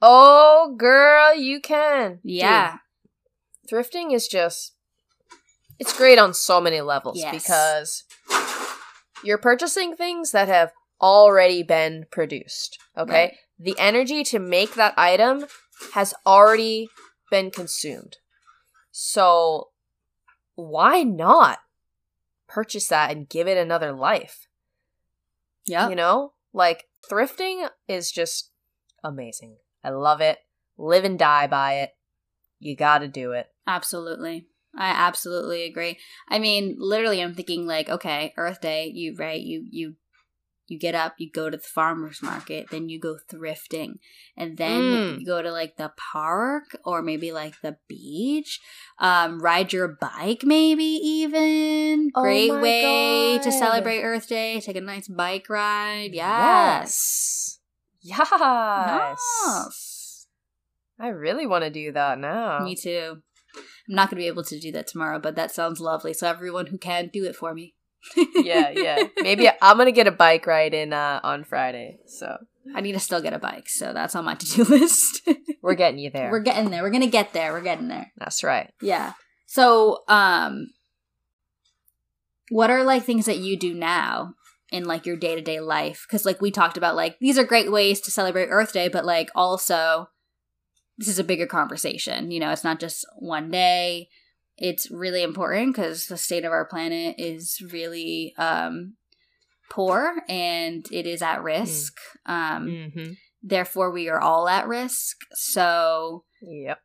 [0.01, 2.19] Oh, girl, you can.
[2.23, 2.77] Yeah.
[3.67, 4.73] Dude, thrifting is just.
[5.77, 7.31] It's great on so many levels Yes.
[7.43, 8.03] because
[9.23, 12.77] you're purchasing things that have already been produced.
[12.97, 13.13] Okay?
[13.13, 13.33] Right.
[13.59, 15.45] The energy to make that item
[15.93, 16.89] has already
[17.29, 18.17] been consumed.
[18.91, 19.69] So,
[20.55, 21.59] why not
[22.47, 24.47] purchase that and give it another life?
[25.65, 25.89] Yeah.
[25.89, 26.33] You know?
[26.53, 28.51] Like, thrifting is just
[29.03, 29.57] amazing.
[29.83, 30.39] I love it.
[30.77, 31.91] Live and die by it.
[32.59, 33.47] You gotta do it.
[33.67, 34.47] Absolutely.
[34.79, 35.99] I absolutely agree.
[36.29, 39.95] I mean, literally I'm thinking like, okay, Earth Day, you right, you you
[40.69, 43.95] you get up, you go to the farmers market, then you go thrifting,
[44.37, 45.19] and then Mm.
[45.19, 48.61] you go to like the park or maybe like the beach,
[48.99, 52.11] um, ride your bike, maybe even.
[52.15, 54.59] Oh Great way to celebrate Earth Day.
[54.61, 56.11] Take a nice bike ride.
[56.13, 57.59] Yes.
[58.01, 58.29] Yes.
[58.75, 58.87] Yes.
[58.87, 60.27] Yes.
[60.99, 62.65] I really want to do that now.
[62.65, 63.21] Me too.
[63.89, 66.13] I'm not going to be able to do that tomorrow, but that sounds lovely.
[66.13, 67.73] So everyone who can do it for me.
[68.35, 69.03] yeah, yeah.
[69.17, 71.99] Maybe I'm gonna get a bike ride in uh, on Friday.
[72.05, 72.37] So
[72.73, 75.27] I need to still get a bike, so that's on my to-do list.
[75.61, 76.31] we're getting you there.
[76.31, 76.81] We're getting there.
[76.81, 77.51] We're gonna get there.
[77.51, 78.11] We're getting there.
[78.17, 78.71] That's right.
[78.81, 79.13] Yeah.
[79.47, 80.67] So, um,
[82.49, 84.33] what are like things that you do now
[84.71, 86.05] in like your day to day life?
[86.07, 89.05] Because like we talked about, like these are great ways to celebrate Earth Day, but
[89.05, 90.07] like also
[90.99, 92.29] this is a bigger conversation.
[92.29, 94.09] You know, it's not just one day.
[94.57, 98.95] It's really important because the state of our planet is really um,
[99.71, 101.93] poor and it is at risk.
[102.25, 103.11] Um, Mm-hmm.
[103.41, 105.15] Therefore, we are all at risk.
[105.33, 106.79] So, Yep.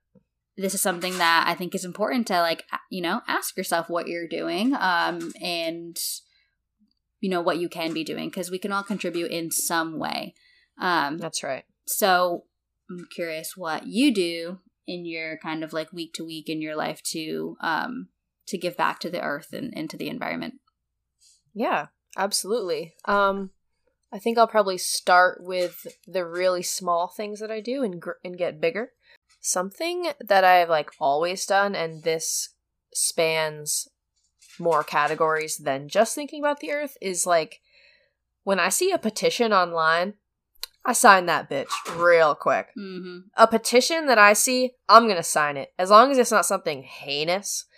[0.56, 4.06] this is something that I think is important to like you know ask yourself what
[4.06, 5.96] you're doing um and
[7.20, 10.34] you know what you can be doing because we can all contribute in some way
[10.80, 11.64] um That's right.
[11.86, 12.44] so
[12.90, 16.76] I'm curious what you do in your kind of like week to week in your
[16.76, 18.08] life to um
[18.46, 20.54] to give back to the earth and, and to the environment
[21.54, 22.94] Yeah, absolutely.
[23.06, 23.50] Um,
[24.12, 28.22] I think I'll probably start with the really small things that I do and gr-
[28.24, 28.92] and get bigger.
[29.40, 32.50] Something that I've like always done, and this
[32.94, 33.88] spans
[34.60, 37.60] more categories than just thinking about the earth, is like
[38.44, 40.14] when I see a petition online,
[40.86, 41.66] I sign that bitch
[41.96, 42.68] real quick.
[42.78, 43.20] Mm-hmm.
[43.36, 46.82] A petition that I see, I'm gonna sign it as long as it's not something
[46.82, 47.64] heinous.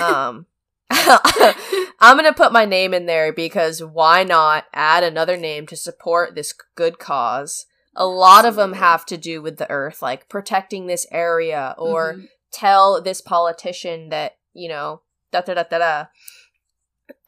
[0.00, 0.46] Um,
[0.90, 6.34] I'm gonna put my name in there because why not add another name to support
[6.34, 7.66] this good cause?
[7.96, 12.14] A lot of them have to do with the earth, like protecting this area or
[12.14, 12.28] Mhm.
[12.52, 16.04] tell this politician that, you know, da da da da da.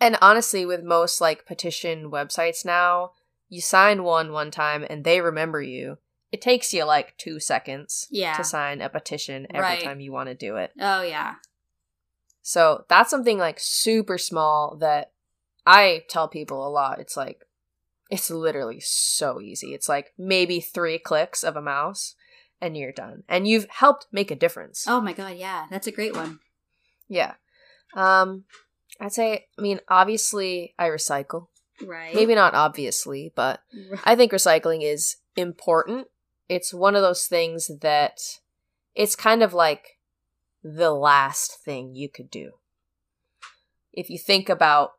[0.00, 3.12] And honestly, with most like petition websites now,
[3.48, 5.98] you sign one one time and they remember you.
[6.32, 8.36] It takes you like two seconds yeah.
[8.36, 9.84] to sign a petition every Right.
[9.84, 10.72] time you want to do it.
[10.80, 11.34] Oh yeah.
[12.42, 15.12] So that's something like super small that
[15.66, 16.98] I tell people a lot.
[16.98, 17.46] It's like,
[18.10, 19.74] it's literally so easy.
[19.74, 22.16] It's like maybe three clicks of a mouse
[22.60, 23.22] and you're done.
[23.28, 24.86] And you've helped make a difference.
[24.88, 25.66] Oh my god, yeah.
[25.70, 26.40] That's a great one.
[27.08, 27.34] Yeah.
[27.94, 28.44] Um,
[29.00, 31.48] I'd say, I mean, obviously I recycle.
[31.82, 32.14] Right.
[32.14, 33.60] Maybe not obviously, but
[33.90, 34.00] Right.
[34.04, 36.08] I think recycling is important.
[36.48, 38.20] It's one of those things that
[38.94, 39.98] it's kind of like
[40.62, 42.52] the last thing you could do.
[43.92, 44.92] If you think about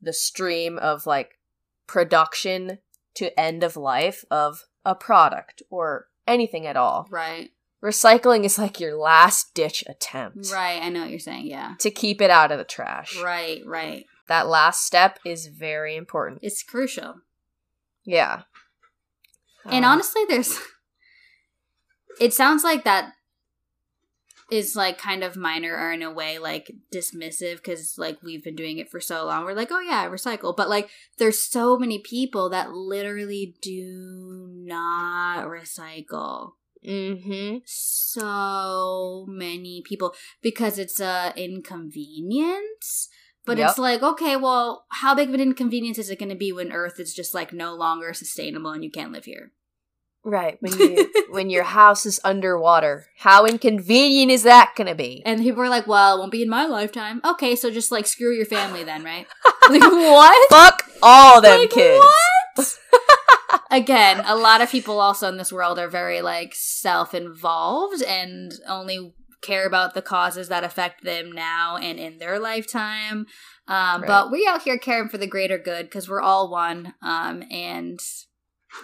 [0.00, 1.38] the stream of like
[1.86, 2.78] production
[3.14, 7.50] to end of life of a product or anything at all, Right.
[7.82, 10.80] recycling is like your last ditch attempt Right.
[10.82, 11.46] I know what you're saying.
[11.46, 11.74] Yeah.
[11.80, 13.20] to keep it out of the trash.
[13.20, 13.62] Right.
[13.66, 14.06] Right.
[14.30, 16.38] That last step is very important.
[16.44, 17.16] It's crucial.
[18.04, 18.42] Yeah.
[19.64, 20.56] And Um, honestly, there's.
[22.20, 23.14] It sounds like that
[24.50, 28.56] is like kind of minor or in a way like dismissive because like we've been
[28.56, 29.44] doing it for so long.
[29.44, 30.54] We're like, oh yeah, recycle.
[30.54, 36.52] But like, there's so many people that literally do not recycle.
[36.86, 37.58] Mm-hmm.
[37.64, 43.08] So many people because it's a inconvenience.
[43.46, 43.70] But Yep.
[43.70, 46.72] it's like, okay, well, how big of an inconvenience is it going to be when
[46.72, 49.52] Earth is just like no longer sustainable and you can't live here?
[50.22, 50.58] Right.
[50.60, 53.06] When you when your house is underwater.
[53.16, 55.22] How inconvenient is that gonna be?
[55.24, 57.22] And people are like, well, it won't be in my lifetime.
[57.24, 59.26] Okay, so just like screw your family then, right?
[59.70, 60.50] like, what?
[60.50, 62.04] Fuck all them Like, kids.
[62.56, 62.78] what?
[63.70, 68.52] Again, a lot of people also in this world are very like self involved and
[68.68, 73.26] only care about the causes that affect them now and in their lifetime.
[73.66, 74.06] Um, Right.
[74.06, 76.94] But we out here caring for the greater good because we're all one.
[77.02, 78.00] Um, and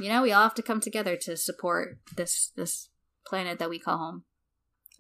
[0.01, 2.89] you know, we all have to come together to support this this
[3.27, 4.25] planet that we call home.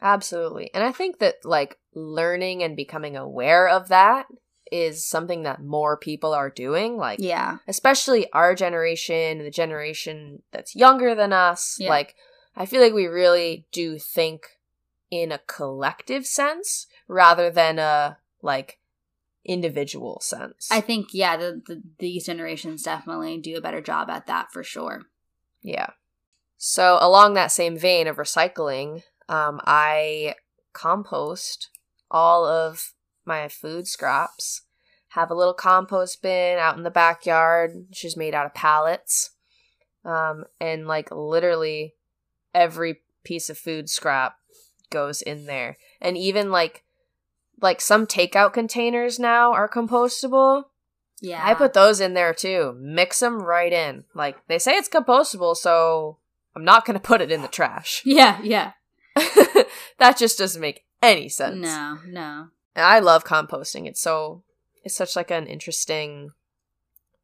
[0.00, 0.70] Absolutely.
[0.74, 4.26] And I think that like learning and becoming aware of that
[4.70, 6.96] is something that more people are doing.
[6.96, 7.58] Like Yeah.
[7.68, 11.76] especially our generation, the generation that's younger than us.
[11.78, 11.88] Yeah.
[11.90, 12.14] Like,
[12.56, 14.46] I feel like we really do think
[15.10, 18.78] in a collective sense rather than a like
[19.44, 20.68] individual sense.
[20.70, 24.62] I think yeah, the, the these generations definitely do a better job at that for
[24.62, 25.02] sure.
[25.62, 25.90] yeah.
[26.58, 30.36] So along that same vein of recycling, um, I
[30.72, 31.68] compost
[32.10, 34.62] all of my food scraps.
[35.08, 37.86] Have a little compost bin out in the backyard.
[37.92, 39.30] She's made out of pallets.
[40.04, 41.94] Um, and like literally
[42.54, 44.36] every piece of food scrap
[44.90, 45.76] goes in there.
[46.00, 46.82] And even like
[47.60, 50.64] like some takeout containers now are compostable.
[51.20, 52.76] Yeah, I put those in there too.
[52.78, 54.04] Mix them right in.
[54.14, 56.18] Like they say it's compostable, so
[56.54, 58.02] I'm not going to put it in the trash.
[58.06, 58.72] Yeah, yeah.
[59.98, 61.56] that just doesn't make any sense.
[61.56, 62.48] No, no.
[62.74, 63.86] And I love composting.
[63.86, 64.42] It's so
[64.84, 66.32] it's such like an interesting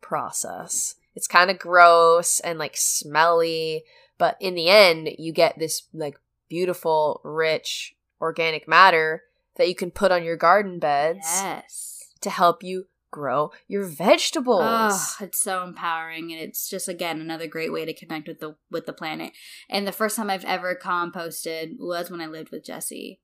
[0.01, 0.95] process.
[1.15, 3.85] It's kind of gross and like smelly,
[4.17, 6.19] but in the end you get this like
[6.53, 9.23] beautiful, rich organic matter
[9.57, 12.05] that you can put on your garden beds Yes.
[12.21, 14.61] to help you grow your vegetables.
[14.63, 18.57] Oh, it's so empowering, and it's just again another great way to connect with the
[18.71, 19.33] with the planet.
[19.71, 23.19] And the first time I've ever composted was when I lived with Jesse.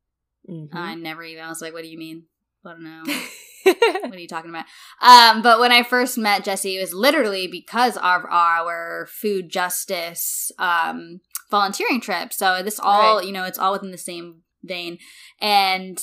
[0.49, 0.69] Mhm.
[0.73, 1.45] I never even.
[1.45, 2.25] I was like, "What do you mean?
[2.64, 3.03] I don't know.
[4.09, 4.64] what are you talking about?"
[5.03, 10.51] Um, but when I first met Jesse, it was literally because of our food justice
[10.59, 12.33] um, volunteering trip.
[12.33, 13.27] So this all, Right.
[13.27, 14.99] you know, it's all within the same vein,
[15.41, 15.99] and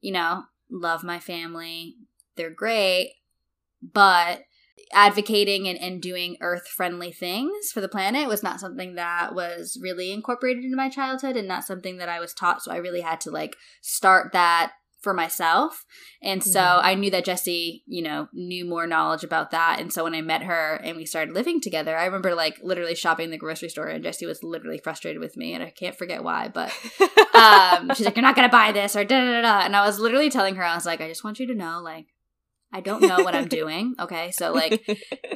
[0.00, 1.96] you know, love my family.
[2.36, 3.14] They're great,
[3.82, 4.42] but
[4.92, 9.78] advocating and, and doing earth friendly things for the planet was not something that was
[9.80, 12.62] really incorporated into my childhood and not something that I was taught.
[12.62, 15.84] So I really had to like start that for myself.
[16.22, 16.80] And so Mhm.
[16.82, 19.80] I knew that Jesse, you know, knew more knowledge about that.
[19.80, 22.94] And so when I met her and we started living together, I remember like literally
[22.94, 25.98] shopping in the grocery store and Jesse was literally frustrated with me and I can't
[25.98, 26.70] forget why, but
[27.34, 29.42] um, she's like, "You're not gonna buy this," or da da da.
[29.42, 29.64] da.
[29.64, 31.80] And I was literally telling her, I was like, "I just want you to know,
[31.82, 32.06] like,
[32.72, 33.94] I don't know what I'm doing.
[34.02, 34.82] Okay, so like,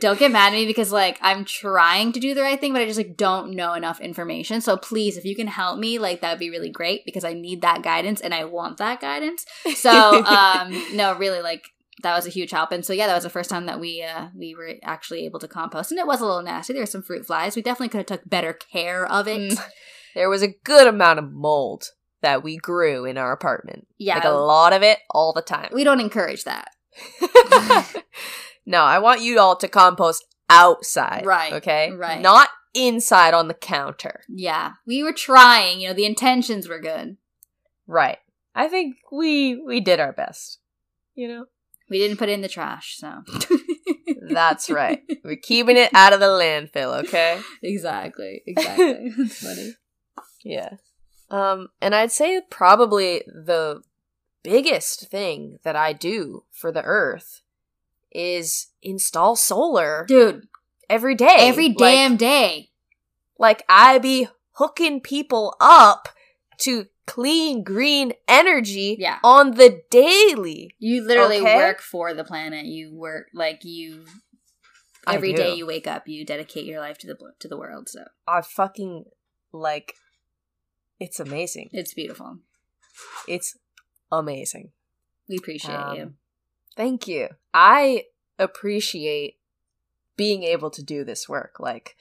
[0.01, 2.83] don't get mad at me because like I'm trying to do the right thing, but
[2.83, 4.61] I just like don't know enough information.
[4.61, 7.33] So please, if you can help me, like that would be really great because I
[7.35, 9.44] need that guidance and I want that guidance.
[9.75, 11.64] So um, no, really, like."
[12.03, 14.03] That was a huge help, and so yeah, that was the first time that we
[14.03, 16.75] uh, we were actually able to compost, and it was a little nasty.
[16.75, 17.57] There were some fruit flies.
[17.57, 19.53] We definitely could have took better care of it.
[19.53, 19.64] Mm.
[20.14, 21.85] there was a good amount of mold
[22.20, 23.87] that we grew in our apartment.
[23.96, 25.70] Yeah, Like a lot of it all the time.
[25.72, 26.68] we don't encourage that.
[28.67, 31.25] no, I want you all to compost outside.
[31.27, 31.91] Right, Okay?
[31.93, 32.21] right.
[32.21, 34.21] Not inside on the counter.
[34.29, 35.81] Yeah, we were trying.
[35.81, 37.17] You know, the intentions were good.
[37.87, 38.19] Right.
[38.55, 40.61] I think we we did our best.
[41.15, 41.47] You know?
[41.89, 43.23] We didn't put it in the trash, so
[44.29, 45.03] That's right.
[45.25, 47.41] We're keeping it out of the landfill, okay?
[47.63, 49.13] exactly, exactly.
[49.17, 49.75] That's funny.
[50.45, 50.71] Yeah.
[51.31, 53.83] Um, and I'd say probably the
[54.51, 57.43] biggest thing that I do for the earth
[58.13, 60.47] is install solar Dude,
[60.89, 61.37] every day.
[61.39, 62.71] every Like- damn day.
[63.39, 66.09] like I be hooking people up
[66.59, 69.19] to clean green energy Yeah.
[69.23, 70.75] on the daily.
[70.79, 71.57] You literally Okay.
[71.57, 72.65] work for the planet.
[72.67, 74.07] You work like you
[75.07, 77.89] every day you wake up, you dedicate your life to the to the world.
[77.89, 79.05] So I fucking
[79.53, 79.95] like
[80.99, 81.69] it's amazing.
[81.73, 82.39] it's beautiful.
[83.29, 83.57] It's
[84.12, 84.71] amazing.
[85.29, 86.14] We appreciate Um, you.
[86.77, 87.29] Thank you.
[87.55, 88.05] I
[88.38, 89.38] appreciate
[90.16, 91.59] being able to do this work.
[91.59, 91.97] Like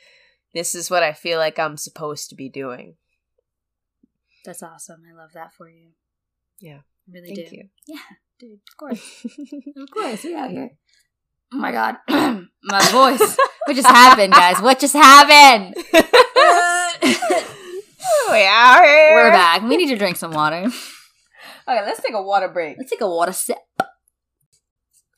[0.54, 2.96] this is what I feel like I'm supposed to be doing.
[4.46, 5.04] That's awesome.
[5.10, 5.90] I love that for you.
[6.60, 6.80] Yeah.
[7.08, 7.56] I really Thank do.
[7.58, 7.70] you.
[7.88, 7.98] Yeah,
[8.40, 8.60] dude.
[8.70, 9.26] Of course.
[9.78, 10.72] Of course, we out here.
[11.54, 13.38] Oh my god, my voice.
[13.66, 14.60] what just happened, guys?
[14.62, 15.76] What just happened?
[18.32, 19.16] we out here.
[19.16, 19.62] We're back.
[19.62, 20.70] We need to drink some water.
[21.68, 22.78] Okay, let's take a water break.
[22.78, 23.58] Let's take a water sip.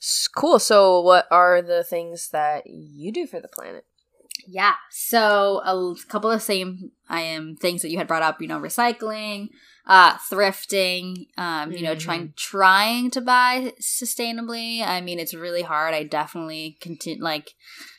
[0.02, 0.60] S- Cool.
[0.60, 3.86] So, what are the things that you do for the planet?
[4.50, 4.76] Yeah.
[4.92, 8.42] So a couple of same I am things that you had brought up.
[8.42, 9.50] You know, recycling,
[9.86, 11.26] uh, thrifting.
[11.38, 12.00] Um, you know, Mhm.
[12.00, 14.82] trying trying to buy sustainably.
[14.88, 15.94] I mean, it's really hard.
[15.94, 17.22] I definitely continue.
[17.22, 17.56] Like,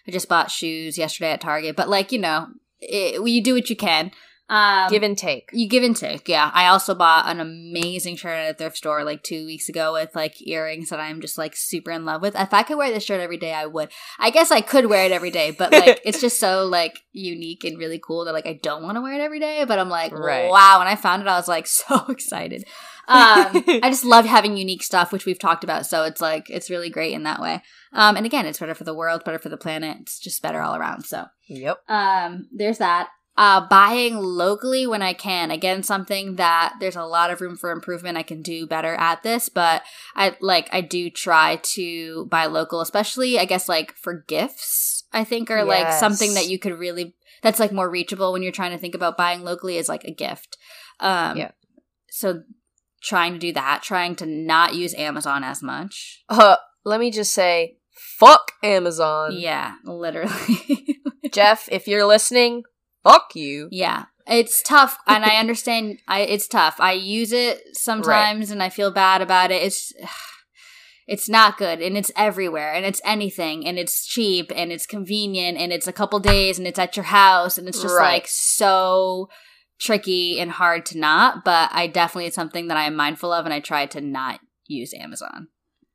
[0.07, 2.47] I just bought shoes yesterday at Target, but like you know,
[2.81, 4.11] it, you do what you can.
[4.51, 5.51] Um, Give and take.
[5.53, 6.51] You give and take, yeah.
[6.55, 10.15] I also bought an amazing shirt at a thrift store like two weeks ago with
[10.17, 12.35] like earrings that I'm just like super in love with.
[12.35, 13.91] If I could wear this shirt every day, I would.
[14.19, 17.65] I guess I could wear it every day, but like it's just so like unique
[17.65, 19.65] and really cool that like I don't want to wear it every day.
[19.67, 20.49] But I'm like, Right.
[20.51, 20.79] wow.
[20.79, 22.65] When I found it, I was like so excited.
[23.07, 25.85] Um, I just love having unique stuff, which we've talked about.
[25.85, 27.63] So it's like it's really great in that way.
[27.93, 29.99] Um, and again, it's better for the world, better for the planet.
[30.01, 31.03] It's just better all around.
[31.05, 31.81] So Yep.
[31.89, 33.09] um, there's that.
[33.39, 35.53] Uh, buying locally when I can.
[35.53, 38.19] Again, something that there's a lot of room for improvement.
[38.19, 39.83] I can do better at this, but
[40.17, 45.05] I like I do try to buy local, especially I guess like for gifts.
[45.13, 48.51] I think are like something that you could really that's like more reachable when you're
[48.51, 50.59] trying to think about buying locally is like a gift.
[50.99, 51.51] Um, Yeah.
[52.11, 52.43] So
[53.03, 56.25] trying to do that, trying to not use Amazon as much.
[56.29, 59.33] Uh, let me just say, fuck Amazon.
[59.35, 60.99] Yeah, literally.
[61.33, 62.65] Jeff, if you're listening,
[63.03, 63.69] fuck you.
[63.71, 64.07] Yeah.
[64.27, 66.77] It's tough and I understand I it's tough.
[66.79, 69.63] I use it sometimes and I feel bad about it.
[69.63, 69.93] It's
[71.07, 75.57] it's not good and it's everywhere and it's anything and it's cheap and it's convenient
[75.57, 78.13] and it's a couple days and it's at your house and it's just Right.
[78.15, 79.31] like so
[79.81, 83.47] tricky and hard to not, but I definitely it's something that I am mindful of
[83.47, 85.49] and I try to not use Amazon.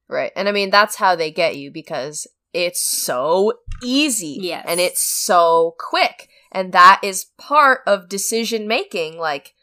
[0.09, 0.31] Right.
[0.35, 4.37] And I mean, that's how they get you because it's so easy.
[4.41, 4.65] Yes.
[4.67, 6.29] And it's so quick.
[6.53, 9.17] And that is part of decision making.
[9.17, 9.53] Like,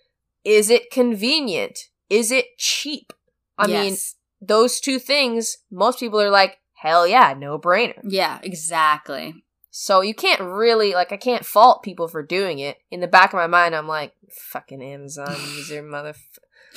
[0.44, 1.78] is it convenient?
[2.08, 3.12] Is it cheap?
[3.56, 3.96] I mean,
[4.40, 8.00] those two things, most people are like, hell yeah, no brainer.
[8.02, 9.34] Yeah, exactly.
[9.70, 12.78] So you can't really, like, I can't fault people for doing it.
[12.90, 16.14] In the back of my mind, I'm like, fucking Amazon user, mother,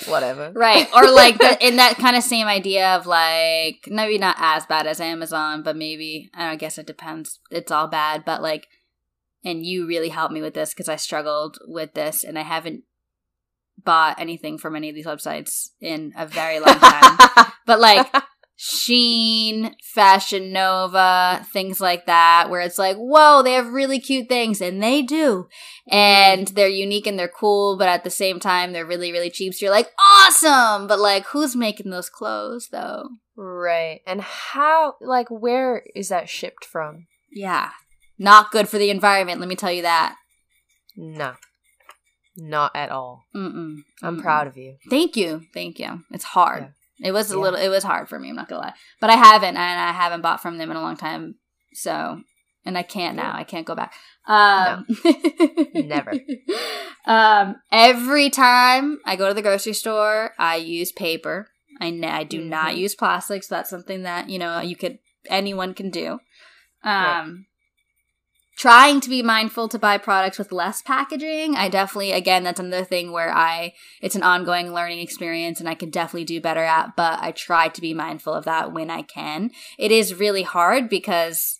[0.07, 0.51] whatever.
[0.53, 0.87] Right.
[0.93, 4.87] Or like the, in that kind of same idea of like maybe not as bad
[4.87, 7.39] as Amazon, but maybe I guess it depends.
[7.49, 8.67] It's all bad, but like
[9.43, 12.83] and you really helped me with this because I struggled with this and I haven't
[13.83, 17.17] bought anything from any of these websites in a very long time.
[17.65, 18.07] but like
[18.57, 24.61] Shein, Fashion Nova, things like that, where it's like, whoa, they have really cute things,
[24.61, 25.47] and they do.
[25.89, 29.53] And they're unique and they're cool, but at the same time, they're really, really cheap.
[29.53, 30.87] So you're like, awesome!
[30.87, 33.09] But like, who's making those clothes, though?
[33.35, 34.01] Right.
[34.05, 37.07] And how, like, where is that shipped from?
[37.31, 37.71] Yeah.
[38.23, 40.15] Not good for the environment, let me tell you that.
[40.95, 41.33] No.
[42.37, 43.25] Not at all.
[43.35, 43.79] Mm-mm.
[44.01, 44.21] I'm Mm-mm.
[44.21, 44.77] proud of you.
[44.89, 45.41] Thank you.
[45.53, 46.03] Thank you.
[46.11, 46.73] It's hard.
[47.03, 47.41] It was a Yeah.
[47.41, 48.73] little it was hard for me, I'm not gonna lie.
[49.01, 51.35] But I haven't and I haven't bought from them in a long time.
[51.73, 52.21] So
[52.65, 53.33] and I can't now.
[53.35, 53.93] I can't go back.
[54.25, 54.85] Um
[55.73, 56.13] Never.
[57.05, 61.47] Um every time I go to the grocery store, I use paper.
[61.81, 62.77] I I n- I do not Mhm.
[62.77, 64.99] use plastic, so that's something that, you know, you could
[65.29, 66.19] anyone can do.
[66.83, 67.27] Um Right.
[68.55, 71.55] Trying to be mindful to buy products with less packaging.
[71.55, 75.75] I definitely again that's another thing where I it's an ongoing learning experience and I
[75.75, 79.01] could definitely do better at, but I try to be mindful of that when I
[79.01, 79.51] can.
[79.77, 81.59] It is really hard because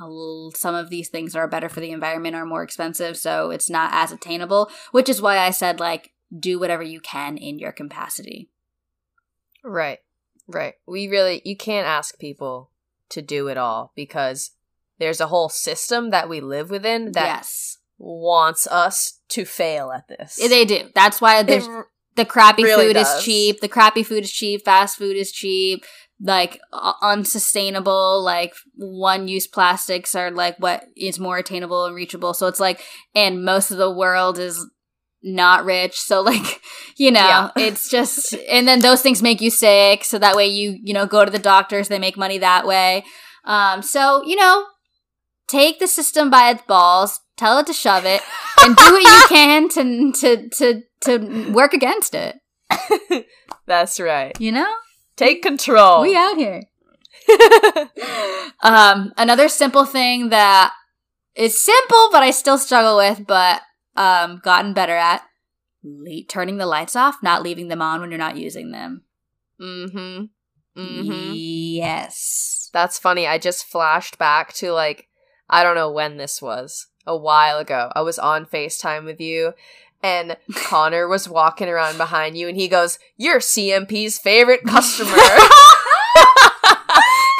[0.00, 3.16] a l- some of these things that are better for the environment are more expensive,
[3.16, 7.36] so it's not as attainable, which is why I said like do whatever you can
[7.36, 8.50] in your capacity.
[9.62, 9.98] Right.
[10.46, 10.74] Right.
[10.86, 12.70] We really, you can't ask people
[13.10, 14.50] to do it all because
[14.98, 17.78] there's a whole system that we live within that yes.
[17.98, 20.36] wants us to fail at this.
[20.36, 20.90] They do.
[20.94, 23.18] That's why r- the crappy really food does.
[23.18, 23.60] is cheap.
[23.60, 24.64] The crappy food is cheap.
[24.64, 25.84] Fast food is cheap.
[26.20, 26.60] Like
[27.02, 32.34] unsustainable, like one use plastics are like what is more attainable and reachable.
[32.34, 32.80] So it's like,
[33.14, 34.64] and most of the world is
[35.24, 36.00] not rich.
[36.00, 36.60] So like,
[36.96, 37.50] you know, Yeah.
[37.56, 40.04] it's just, and then those things make you sick.
[40.04, 43.04] So that way you, you know, go to the doctors, they make money that way.
[43.44, 44.64] Um, so, you know,
[45.46, 48.22] take the system by its balls, tell it to shove it,
[48.60, 52.36] and do what you can to, to, to, to work against it.
[53.66, 54.38] That's right.
[54.40, 54.72] You know?
[55.16, 56.02] Take control.
[56.02, 56.64] We out here.
[58.62, 60.72] um, another simple thing that
[61.34, 63.62] is simple, but I still struggle with, but
[63.96, 65.22] um, gotten better at
[65.82, 69.04] le- turning the lights off, not leaving them on when you're not using them.
[69.60, 70.24] mm-hmm.
[70.76, 71.32] Mm-hmm.
[71.34, 72.68] Yes.
[72.72, 73.28] That's funny.
[73.28, 75.08] I just flashed back to like
[75.48, 76.86] I don't know when this was.
[77.06, 77.92] A while ago.
[77.94, 79.52] I was on FaceTime with you
[80.02, 85.10] and Connor was walking around behind you and he goes, "You're CMP's favorite customer."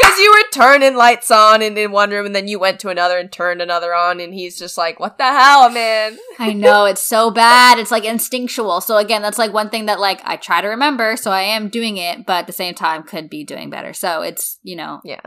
[0.03, 2.89] Cuz you were turning lights on in, in one room and then you went to
[2.91, 6.85] another and turned another on and he's just like, "What the hell, man?" I know
[6.85, 7.79] it's so bad.
[7.79, 8.81] It's like instinctual.
[8.81, 11.69] So again, that's like one thing that like I try to remember, so I am
[11.69, 13.93] doing it, but at the same time could be doing better.
[13.95, 15.21] So it's, you know, Yeah.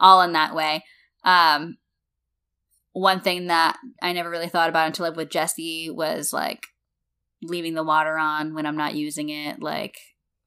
[0.00, 0.84] all in that way.
[1.24, 1.76] Um
[2.94, 6.66] one thing that I never really thought about until I lived with Jesse was like
[7.42, 9.96] leaving the water on when I'm not using it, like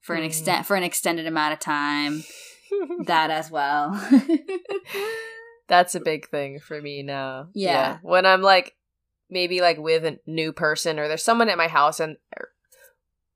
[0.00, 0.26] for an Mm.
[0.26, 2.24] extent for an extended amount of time.
[3.04, 3.92] that as well.
[5.68, 7.48] That's a big thing for me now.
[7.54, 7.98] Yeah.
[8.02, 8.74] When I'm like
[9.30, 12.16] maybe like with a new person or there's someone at my house and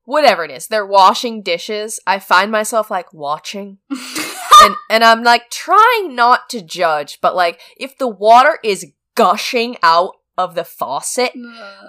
[0.05, 5.51] whatever it is, they're washing dishes, I find myself like watching and and I'm like
[5.51, 8.87] trying not to judge, but like if the water is
[9.23, 11.33] gushing out of the faucet,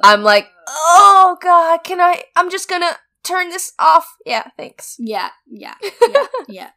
[0.03, 4.95] I'm like, "Oh god, can I I'm just to turn this off." Yeah, thanks.
[4.99, 5.75] yeah, yeah,
[6.09, 6.69] yeah, yeah.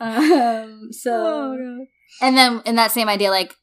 [0.00, 1.86] Um, so
[2.22, 3.54] And then in that same idea, like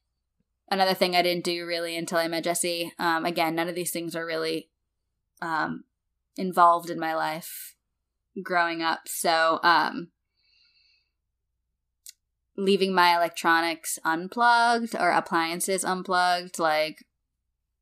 [0.69, 2.93] another thing I didn't do really until I met Jesse.
[2.99, 4.69] Um, again, none of these things are really
[5.41, 5.85] um,
[6.35, 7.75] involved in my life
[8.43, 9.07] growing up.
[9.07, 10.09] So um,
[12.57, 17.05] leaving my electronics unplugged or appliances unplugged, like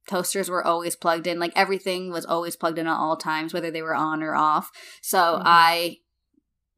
[0.08, 1.40] toasters were always plugged in.
[1.40, 4.72] Like everything was always plugged in at all times, whether they were on or off.
[5.02, 5.42] So Mhm.
[5.46, 5.98] I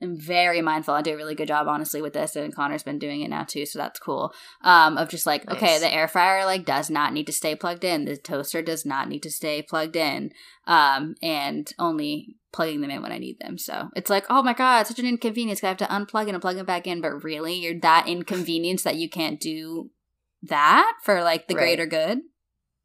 [0.01, 0.93] am very mindful.
[0.93, 3.43] I do a really good job, honestly, with this, and Connor's been doing it now
[3.43, 4.33] too, so that's cool.
[4.61, 7.83] Um, of just like, okay, the air fryer like does not need to stay plugged
[7.83, 8.05] in.
[8.05, 10.31] The toaster does not need to stay plugged in.
[10.65, 13.57] Um, and only plugging them in when I need them.
[13.57, 15.63] So it's like, oh my god, such an inconvenience.
[15.63, 17.01] I have to unplug and plug it back in.
[17.01, 19.91] But really, you're that inconvenienced that you can't do
[20.43, 21.61] that for like the Right.
[21.61, 22.19] greater good.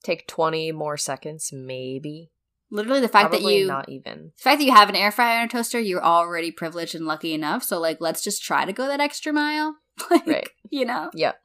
[0.05, 2.32] Take 20 more seconds maybe.
[2.75, 4.33] Literally, the fact Probably that you not even.
[4.35, 7.05] the fact that you have an air fryer and a toaster, you're already privileged and
[7.05, 7.63] lucky enough.
[7.63, 9.77] So like, let's just try to go that extra mile.
[10.11, 10.49] like, Right.
[10.71, 11.11] You know.
[11.15, 11.37] Yep.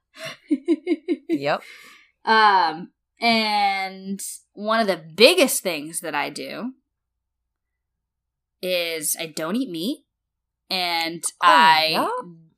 [1.30, 1.62] Yep.
[2.26, 4.20] um, and
[4.54, 6.72] one of the biggest things that I do
[8.62, 10.06] is I don't eat meat,
[10.70, 12.10] and Oh, I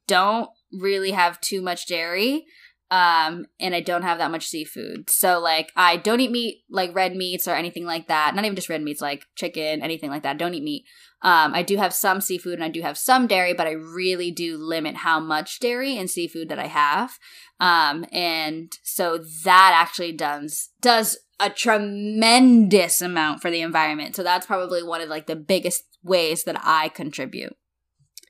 [0.07, 2.45] don't really have too much dairy.
[2.91, 5.09] Um and i don't have that much seafood.
[5.09, 8.35] So like i don't eat meat like red meats or anything like that.
[8.35, 10.37] Not even just red meats like chicken anything like that.
[10.37, 10.85] Don't eat meat.
[11.21, 14.31] Um i do have some seafood and i do have some dairy but i really
[14.31, 17.17] do limit how much dairy and seafood that i have.
[17.59, 24.15] Um and so that actually does does a tremendous amount for the environment.
[24.15, 27.55] So that's probably one of like the biggest ways that i contribute.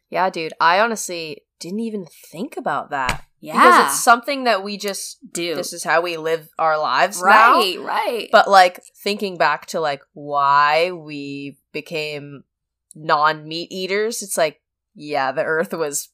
[0.10, 0.54] Yeah, dude.
[0.60, 3.26] I honestly didn't even think about that.
[3.40, 5.56] Yeah Because it's something that we just do.
[5.56, 7.26] This is how we live our lives now.
[7.28, 8.30] right right.
[8.32, 12.44] But like thinking back to like why we became
[12.96, 14.62] non-meat eaters, it's like
[14.96, 16.10] yeah, the earth was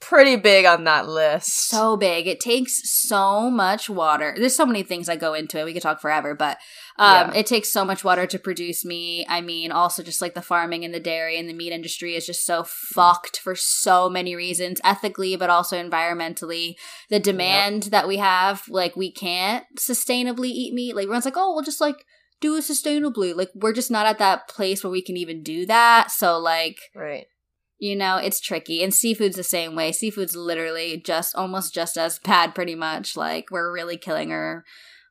[0.00, 1.68] pretty big on that list.
[1.68, 2.26] so big.
[2.26, 4.34] It takes so much water.
[4.36, 5.64] There's so many things that go into it.
[5.64, 6.58] We could talk forever, but
[6.98, 7.38] um, Yeah.
[7.40, 9.26] it takes so much water to produce meat.
[9.28, 12.26] I mean, also just like the farming and the dairy and the meat industry is
[12.26, 16.74] just so fucked for so many reasons, ethically, but also environmentally.
[17.10, 20.96] The demand that we have, like, we can't sustainably eat meat.
[20.96, 22.04] Like, everyone's like, oh, we'll just like
[22.40, 23.34] do it sustainably.
[23.36, 26.10] Like, we're just not at that place where we can even do that.
[26.10, 27.26] So, like, right.
[27.80, 28.82] You know, it's tricky.
[28.84, 29.90] And seafood's the same way.
[29.90, 33.16] Seafood's literally just almost just as bad, pretty much.
[33.16, 34.64] Like we're really killing our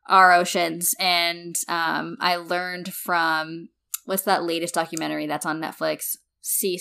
[0.08, 0.96] our oceans.
[1.00, 3.70] And um, I learned from
[4.06, 6.16] what's that latest documentary that's on Netflix?
[6.42, 6.80] Sea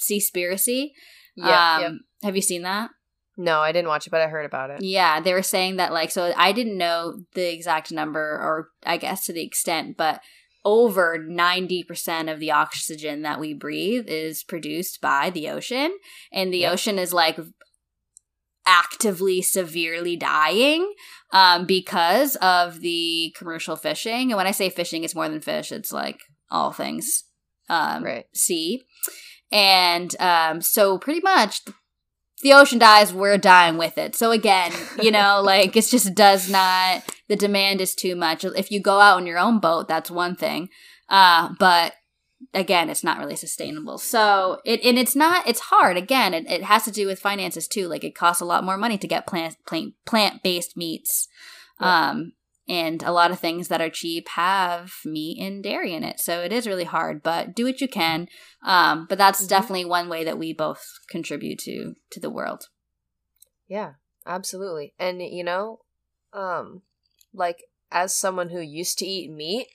[0.00, 0.92] Seaspiracy.
[1.34, 1.76] Yeah.
[1.76, 1.90] um, yeah.
[2.22, 2.90] Have you seen that?
[3.36, 4.82] No, I didn't watch it, but I heard about it.
[4.82, 8.98] Yeah, they were saying that like so I didn't know the exact number or I
[8.98, 10.20] guess to the extent, but
[10.64, 15.96] over 90% of the oxygen that we breathe is produced by the ocean
[16.32, 17.38] and the ocean is like
[18.64, 20.92] actively severely dying
[21.32, 24.30] um because of the commercial fishing.
[24.30, 27.24] And when I say fishing it's more than fish, it's like all things
[27.68, 28.26] um Right.
[28.34, 28.84] sea.
[29.50, 31.62] And um so pretty much
[32.42, 34.14] the ocean dies, we're dying with it.
[34.14, 38.44] So again, you know, like it just does not the demand is too much.
[38.44, 40.68] If you go out on your own boat, that's one thing.
[41.08, 41.94] Uh, but
[42.54, 43.98] again, it's not really sustainable.
[43.98, 45.96] So it and it's not it's hard.
[45.96, 47.88] Again, it, it has to do with finances too.
[47.88, 51.28] Like it costs a lot more money to get plant plant plant based meats.
[51.80, 52.32] Um
[52.68, 56.20] and a lot of things that are cheap have meat and dairy in it.
[56.20, 58.28] So it is really hard, but do what you can.
[58.64, 59.48] Um, but that's Mhm.
[59.48, 62.68] definitely one way that we both contribute to to the world.
[63.68, 63.94] Yeah,
[64.26, 64.94] absolutely.
[64.98, 65.80] And you know,
[66.32, 66.82] um
[67.34, 69.68] like as someone who used to eat meat,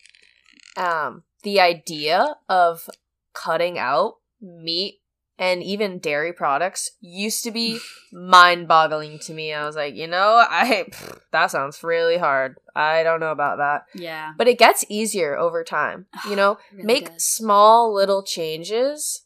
[0.75, 2.89] um the idea of
[3.33, 5.01] cutting out meat
[5.39, 7.79] and even dairy products used to be
[8.11, 9.53] mind-boggling to me.
[9.53, 12.57] I was like, you know, I pfft, that sounds really hard.
[12.75, 13.85] I don't know about that.
[13.93, 14.33] Yeah.
[14.38, 16.05] But it gets easier over time.
[16.29, 17.25] You know, Really make does.
[17.25, 19.25] small little changes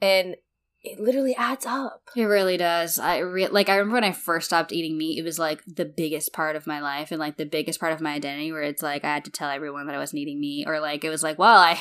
[0.00, 0.36] and
[0.84, 2.10] it literally adds up.
[2.16, 2.98] It really does.
[2.98, 3.68] I re- like.
[3.68, 5.16] I remember when I first stopped eating meat.
[5.16, 8.00] It was like the biggest part of my life and like the biggest part of
[8.00, 8.50] my identity.
[8.50, 11.04] Where it's like I had to tell everyone that I wasn't eating meat, or like
[11.04, 11.78] it was like, well, I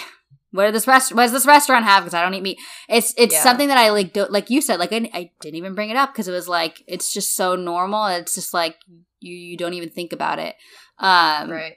[0.51, 2.59] what did this rest what does this restaurant have because I don't eat meat.
[2.89, 3.43] It's it's Yeah.
[3.43, 4.13] something that I like.
[4.13, 4.79] Don't like you said.
[4.79, 7.55] Like I, I didn't even bring it up because it was like it's just so
[7.55, 8.05] normal.
[8.07, 8.77] It's just like
[9.19, 10.55] you you don't even think about it.
[10.99, 11.75] Um, Right.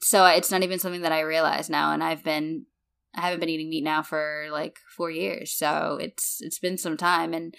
[0.00, 2.66] so it's not even something that I realize now, and I've been
[3.14, 6.96] I haven't been eating meat now for like four years, so it's it's been some
[6.96, 7.32] time.
[7.34, 7.54] And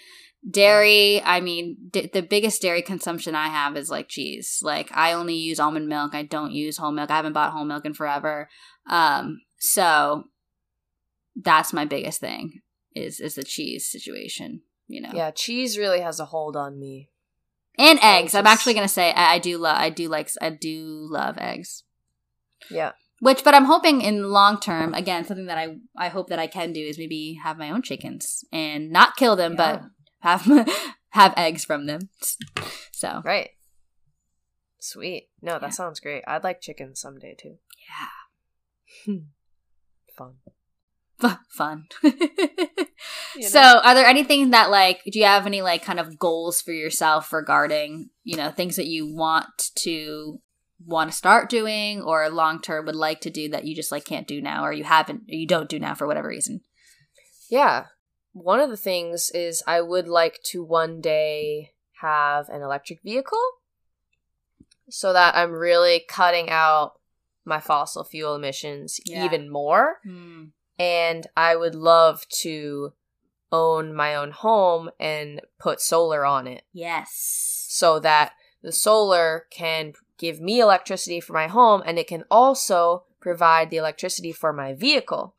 [0.48, 4.60] dairy, I mean, d- the biggest dairy consumption I have is like cheese.
[4.62, 6.14] Like I only use almond milk.
[6.14, 7.10] I don't use whole milk.
[7.10, 8.48] I haven't bought whole milk in forever.
[8.88, 10.24] Um, so
[11.36, 12.60] that's my biggest thing
[12.94, 14.62] is is the cheese situation.
[14.88, 17.10] You know, Yeah, cheese really has a hold on me.
[17.78, 18.34] and eggs.
[18.34, 19.76] I'm actually gonna say I, I do love.
[19.76, 20.30] I do like.
[20.40, 21.84] I do love eggs.
[22.70, 22.92] Yeah.
[23.20, 26.46] Which, but I'm hoping in long term, again, something that I I hope that I
[26.46, 29.82] can do is maybe have my own chickens and not kill them, but
[30.20, 30.42] have
[31.10, 32.08] have eggs from them.
[32.92, 33.50] So Right.
[34.80, 35.28] Sweet.
[35.42, 35.68] No, that Yeah.
[35.70, 36.24] sounds great.
[36.26, 37.58] I'd like chickens someday too.
[39.06, 39.14] yeah,
[40.16, 40.36] Fun.
[41.50, 41.86] Fun.
[43.36, 46.60] You so, are there anything that like do you have any like kind of goals
[46.60, 50.40] for yourself regarding you know things that you want to
[50.84, 54.04] want to start doing or long term would like to do that you just like
[54.04, 56.60] can't do now or you haven't or you don't do now for whatever reason?
[57.50, 57.86] Yeah.
[58.32, 63.38] One of the things is I would like to one day have an electric vehicle
[64.88, 66.94] so that I'm really cutting out
[67.44, 69.24] my fossil fuel emissions Yeah.
[69.24, 69.98] even more.
[70.04, 70.44] Hmm.
[70.80, 72.94] And I would love to
[73.52, 76.62] own my own home and put solar on it.
[76.72, 77.66] Yes.
[77.68, 83.04] so that the solar can give me electricity for my home and it can also
[83.20, 85.34] provide the electricity for my vehicle.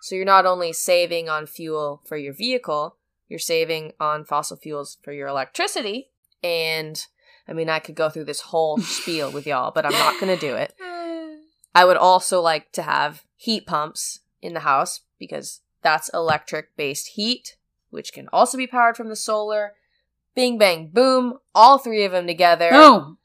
[0.00, 2.96] So you're not only saving on fuel for your vehicle,
[3.28, 6.10] you're saving on fossil fuels for your electricity.
[6.42, 7.04] And
[7.46, 10.34] I mean, I could go through this whole spiel with y'all, but I'm not going
[10.34, 10.74] to do it.
[11.74, 17.08] I would also like to have heat pumps in the house because that's electric based
[17.08, 17.56] heat,
[17.90, 19.74] which can also be powered from the solar.
[20.34, 21.38] Bing, bang, boom.
[21.54, 22.70] All three of them together.
[22.70, 23.18] Boom.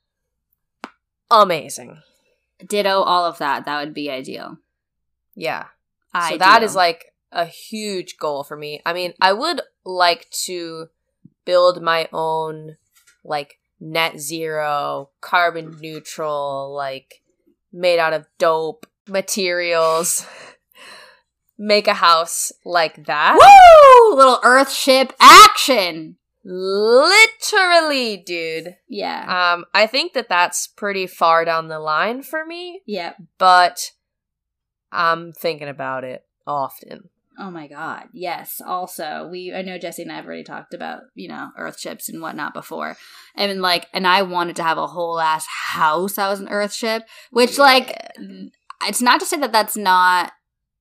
[1.30, 2.01] Amazing.
[2.65, 3.65] Ditto all of that.
[3.65, 4.57] That would be ideal.
[5.36, 5.67] Yeah.
[6.13, 6.32] Ideal.
[6.32, 8.82] So that is like a huge goal for me.
[8.86, 10.88] I mean, I would like to
[11.45, 12.78] build my own
[13.24, 17.22] like net zero, carbon neutral, like
[17.72, 20.26] made out of dope materials.
[21.64, 23.36] Make a house like that.
[23.36, 24.16] Woo!
[24.16, 26.18] Little Earth ship action.
[26.43, 28.78] Literally, dude.
[28.89, 29.53] Yeah.
[29.53, 33.14] Um, I think that that's pretty far down the line for me, yeah.
[33.38, 33.91] but
[34.91, 37.09] I'm thinking about it often.
[37.38, 38.05] Oh my god.
[38.12, 38.59] Yes.
[38.66, 42.09] Also, we I know Jesse and I have already talked about, you know, earth ships
[42.09, 42.97] and whatnot before.
[43.36, 46.74] And like and I wanted to have a whole ass house I was an earth
[46.74, 47.95] ship, which like
[48.88, 50.34] it's not to say that that's not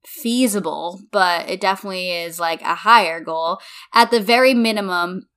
[0.05, 3.59] feasible, but it definitely is like a higher goal.
[3.93, 5.29] At the very minimum,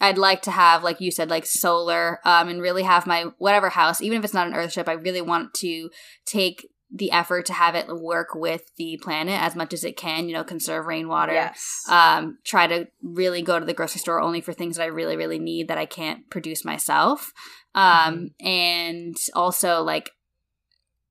[0.00, 3.70] I'd like to have, like you said, like solar, um, and really have my whatever
[3.70, 5.90] house, even if it's not an Earth ship, I really want to
[6.26, 10.28] take the effort to have it work with the planet as much as it can.
[10.28, 11.32] You know, conserve rainwater.
[11.32, 11.82] Yes.
[11.88, 15.16] Um, try to really go to the grocery store only for things that I really,
[15.16, 17.32] really need that I can't produce myself.
[17.74, 20.10] Um, and also like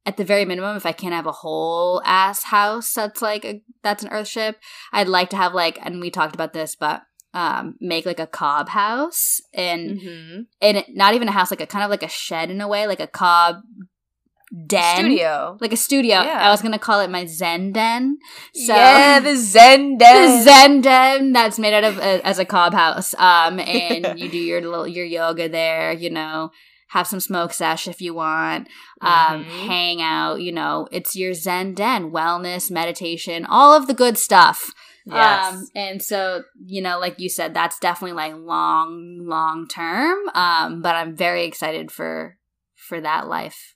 [0.05, 3.61] at the very minimum, if I can't have a whole ass house that's like a,
[3.81, 4.57] that's an Earth ship,
[4.91, 8.27] I'd like to have like, and we talked about this, but um, make like a
[8.27, 10.41] cob house and mm-hmm.
[10.61, 12.85] and not even a house, like a kind of like a shed in a way,
[12.85, 13.61] like a cob
[14.67, 15.57] den, Studio.
[15.59, 16.21] like a studio.
[16.21, 16.47] Yeah.
[16.47, 18.17] I was gonna call it my Zen den.
[18.53, 20.43] So yeah, the Zen den the.
[20.43, 23.15] Zen den that's made out of uh, as a cob house.
[23.15, 25.91] Um, and you do your little your yoga there.
[25.91, 26.51] You know,
[26.93, 28.67] have some smoke sesh if you want.
[29.01, 29.67] Um, Mhm.
[29.67, 30.41] hang out.
[30.41, 34.71] You know, it's your Zen den, wellness, meditation, all of the good stuff.
[35.05, 35.53] Yes.
[35.53, 40.17] Um, and so, you know, like you said, that's definitely like long, long term.
[40.35, 42.37] Um, but I'm very excited for
[42.75, 43.75] for that life.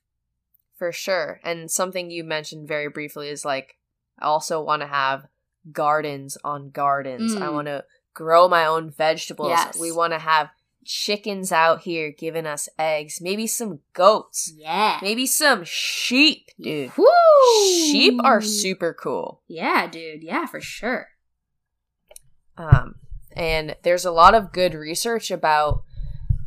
[0.77, 1.39] For sure.
[1.43, 3.77] And something you mentioned very briefly is like,
[4.19, 5.25] I also want to have
[5.71, 7.35] gardens on gardens.
[7.35, 7.53] I Mm.
[7.53, 9.49] want to grow my own vegetables.
[9.49, 9.79] Yes.
[9.79, 10.49] We want to have
[10.87, 14.99] chickens out here giving us eggs, maybe some goats, Yeah.
[15.01, 16.91] maybe some sheep, dude.
[16.97, 17.05] Woo!
[17.91, 19.41] Sheep are super cool.
[19.47, 20.23] Yeah, dude.
[20.23, 21.09] Yeah, for sure.
[22.57, 22.95] Um,
[23.35, 25.83] and there's a lot of good research about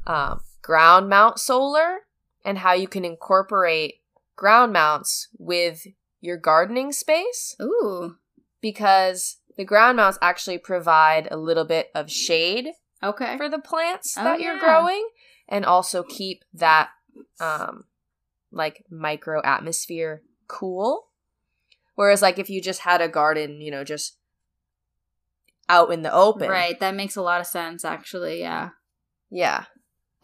[0.07, 1.99] um, ground mount solar
[2.45, 3.97] and how you can incorporate
[4.37, 5.87] ground mounts with
[6.21, 8.17] your gardening space Ooh.
[8.61, 12.69] because the ground mounts actually provide a little bit of shade
[13.03, 13.37] Okay.
[13.37, 14.61] for the plants Oh, that you're yeah.
[14.61, 15.09] growing
[15.49, 16.91] and also keep that
[17.41, 17.85] um
[18.53, 21.09] like micro atmosphere cool
[21.95, 24.17] whereas like if you just had a garden you know just
[25.69, 26.79] out in the open Right.
[26.81, 28.41] That makes a lot of sense, actually.
[28.41, 28.71] Yeah.
[29.31, 29.65] yeah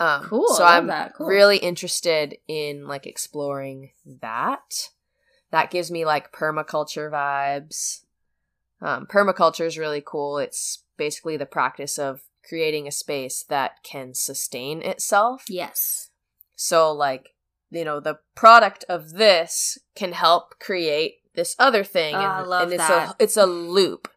[0.01, 0.49] um Cool.
[0.55, 0.91] so i'm.
[1.17, 1.27] Cool.
[1.29, 4.91] really interested in like exploring that
[5.53, 8.01] that gives me like permaculture vibes
[8.83, 14.15] um, permaculture is really cool it's basically the practice of creating a space that can
[14.15, 16.11] sustain itself Yes.
[16.55, 17.31] so like
[17.71, 22.43] you know the product of this can help create this other thing Oh, and, I
[22.43, 23.11] love and it's that.
[23.11, 24.09] a it's a loop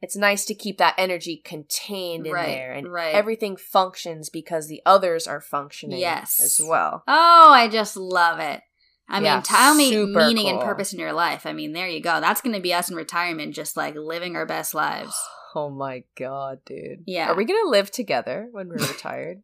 [0.00, 3.14] it's nice to keep that energy contained in Right, there and right.
[3.14, 6.40] everything functions because the others are functioning Yes.
[6.42, 8.60] as well Oh, I just love it.
[9.08, 11.44] I mean, Yeah, tell me meaning and purpose in your life.
[11.44, 12.20] I mean, there you go.
[12.20, 15.14] That's going to be us in retirement, just like living our best lives.
[15.54, 17.28] oh my god dude Yeah.
[17.30, 19.42] are we gonna live together when we're retired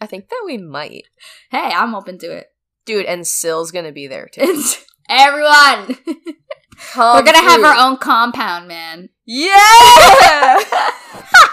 [0.00, 1.04] i think that we might
[1.50, 2.46] Hey, I'm open to it.
[2.86, 4.62] dude and sill's gonna be there too
[5.08, 5.96] everyone.
[6.96, 9.08] We're gonna have our own compound, man.
[9.26, 10.58] yeah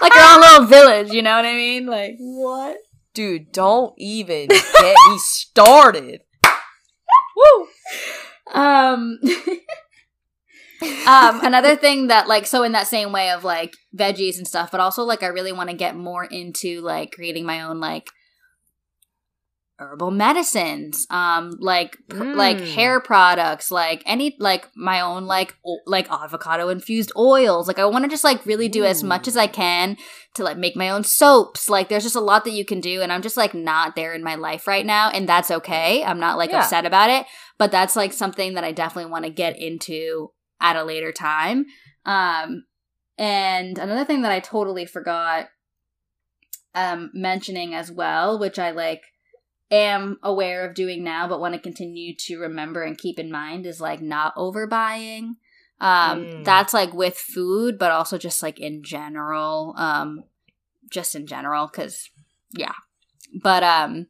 [0.00, 1.10] Like our own little village.
[1.12, 1.86] You know what I mean?
[1.86, 2.76] Like what?
[3.14, 6.20] Dude, don't even get me started.
[7.36, 7.68] Woo!
[8.54, 9.18] Um.
[11.06, 14.70] Um another thing that like so in that same way of like veggies and stuff
[14.70, 18.06] but also like i really want to get more into like creating my own like
[19.80, 22.74] herbal medicines um like pr- like Mm.
[22.74, 27.84] hair products like any like my own like o- like avocado infused oils like i
[27.86, 29.96] want to just like really do as much as i can
[30.34, 33.02] to like make my own soaps like there's just a lot that you can do
[33.02, 36.18] and i'm just like not there in my life right now and that's okay i'm
[36.18, 36.58] not like Yeah.
[36.62, 37.24] upset about it
[37.56, 41.66] but that's like something that i definitely want to get into at a later time
[42.04, 42.64] um
[43.16, 45.48] and another thing that i totally forgot
[46.74, 49.02] um mentioning as well, which I like
[49.70, 53.66] am aware of doing now, but want to continue to remember and keep in mind
[53.66, 55.36] is like not overbuying.
[55.80, 56.44] Um, Mm.
[56.44, 59.74] that's like with food, but also just like in general.
[59.76, 60.24] Um,
[60.90, 62.10] just in general, because
[62.52, 62.72] yeah.
[63.42, 64.06] But um,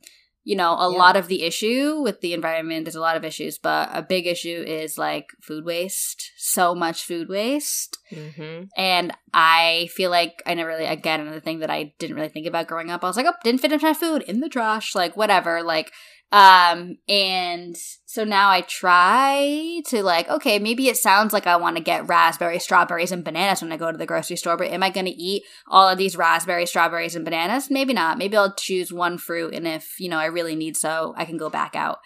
[0.49, 0.97] you know, a Yeah.
[1.05, 4.27] lot of the issue with the environment, there's a lot of issues, but a big
[4.27, 6.33] issue is like food waste.
[6.39, 7.99] So much food waste.
[8.11, 8.65] Mm-hmm.
[8.75, 12.47] And I feel like I never really, again, another thing that I didn't really think
[12.47, 13.05] about growing up.
[13.05, 15.63] I was like, oh, didn't finish my food in the trash, like whatever.
[15.63, 15.93] Like,
[16.31, 21.77] um, and so now I try to like, okay, maybe it sounds like I want
[21.77, 24.83] to get raspberries, strawberries, and bananas when I go to the grocery store, but am
[24.83, 27.71] I going to eat all of these raspberries, strawberries, and bananas?
[27.71, 28.19] Maybe not.
[28.19, 31.39] Maybe I'll choose one fruit, and if you know I really need so, I can
[31.39, 31.99] go back out.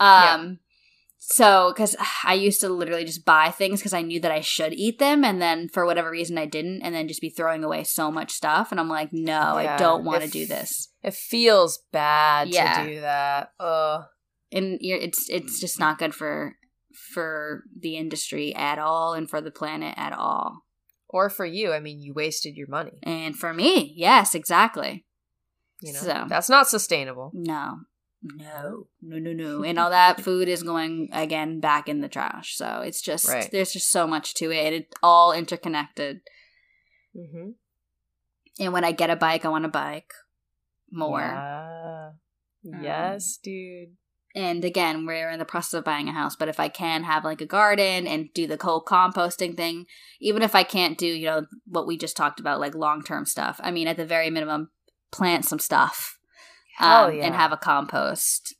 [0.00, 0.58] Um,
[1.28, 4.72] so because I used to literally just buy things because I knew that I should
[4.74, 7.84] eat them, and then for whatever reason I didn't, and then just be throwing away
[7.84, 10.88] so much stuff, and I'm like, no, I don't want to do this.
[11.02, 12.82] It feels bad Yeah.
[12.84, 13.52] to do that.
[13.60, 14.04] Ugh.
[14.52, 16.56] and you're, it's it's just not good for
[17.14, 20.62] for the industry at all and for the planet at all
[21.08, 22.98] Or for you, I mean, you wasted your money.
[23.02, 25.04] and for me yes exactly
[25.82, 27.30] You know, So- that's not sustainable.
[27.34, 27.80] no
[28.34, 32.56] no no no no and all that food is going again back in the trash
[32.56, 33.48] so it's just Right.
[33.52, 36.20] there's just so much to it it's all interconnected
[37.16, 37.50] Mm-hmm.
[38.60, 40.12] and when i get a bike i want a bike
[40.90, 42.10] more Yeah.
[42.74, 43.90] Um, yes, dude.
[44.34, 47.24] and again we're in the process of buying a house but if i can have
[47.24, 49.86] like a garden and do the cold composting thing
[50.20, 53.60] even if i can't do you know what we just talked about like long-term stuff
[53.62, 54.70] i mean at the very minimum
[55.12, 56.15] plant some stuff
[56.76, 57.26] Hell um, yeah.
[57.26, 58.54] and have a compost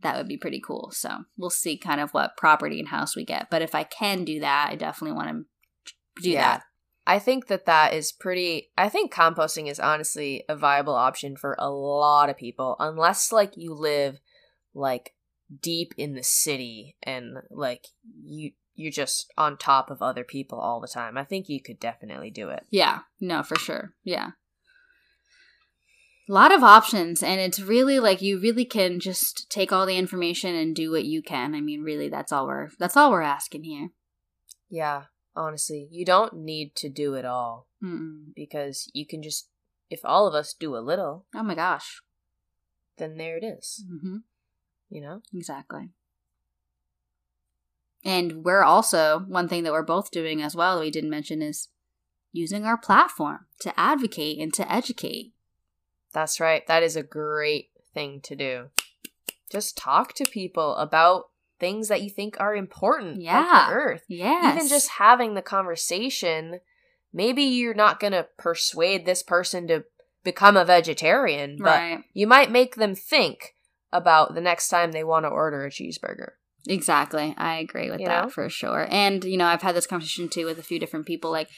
[0.00, 3.24] that would be pretty cool so we'll see kind of what property and house we
[3.24, 6.42] get but if i can do that i definitely want to do Yeah.
[6.42, 6.62] that
[7.06, 8.70] I think that that is pretty.
[8.78, 13.58] I think composting is honestly a viable option for a lot of people, unless like
[13.58, 14.20] you live
[14.72, 15.12] like
[15.60, 17.88] deep in the city and like
[18.24, 21.18] you you're just on top of other people all the time.
[21.18, 22.64] I think you could definitely do it.
[22.70, 23.92] Yeah, no, for sure.
[24.02, 24.30] Yeah.
[26.26, 29.98] A lot of options, and it's really like you really can just take all the
[29.98, 31.54] information and do what you can.
[31.54, 33.90] I mean, really, that's all we're that's all we're asking here.
[34.70, 35.04] Yeah,
[35.36, 38.32] honestly, you don't need to do it all Mm-mm.
[38.34, 39.50] because you can just
[39.90, 42.00] if all of us do a little, Oh my gosh.
[42.96, 43.84] then there it is.
[43.86, 44.16] hmm
[44.88, 45.20] You know?
[45.34, 45.90] Exactly.
[48.02, 51.42] And we're also one thing that we're both doing as well that we didn't mention
[51.42, 51.68] is
[52.32, 55.33] using our platform to advocate and to educate.
[56.14, 56.66] That's right.
[56.66, 58.66] That is a great thing to do.
[59.50, 61.24] Just talk to people about
[61.60, 63.40] things that you think are important Yeah.
[63.40, 64.04] like earth.
[64.08, 64.56] Yes.
[64.56, 66.60] Even just having the conversation,
[67.12, 69.84] maybe you're not going to persuade this person to
[70.24, 72.04] become a vegetarian, but right.
[72.14, 73.54] you might make them think
[73.92, 76.30] about the next time they want to order a cheeseburger.
[76.66, 77.34] Exactly.
[77.36, 78.30] I agree with You that know?
[78.30, 78.86] for sure.
[78.90, 81.30] And, you know, I've had this conversation too with a few different people.
[81.30, 81.48] Like,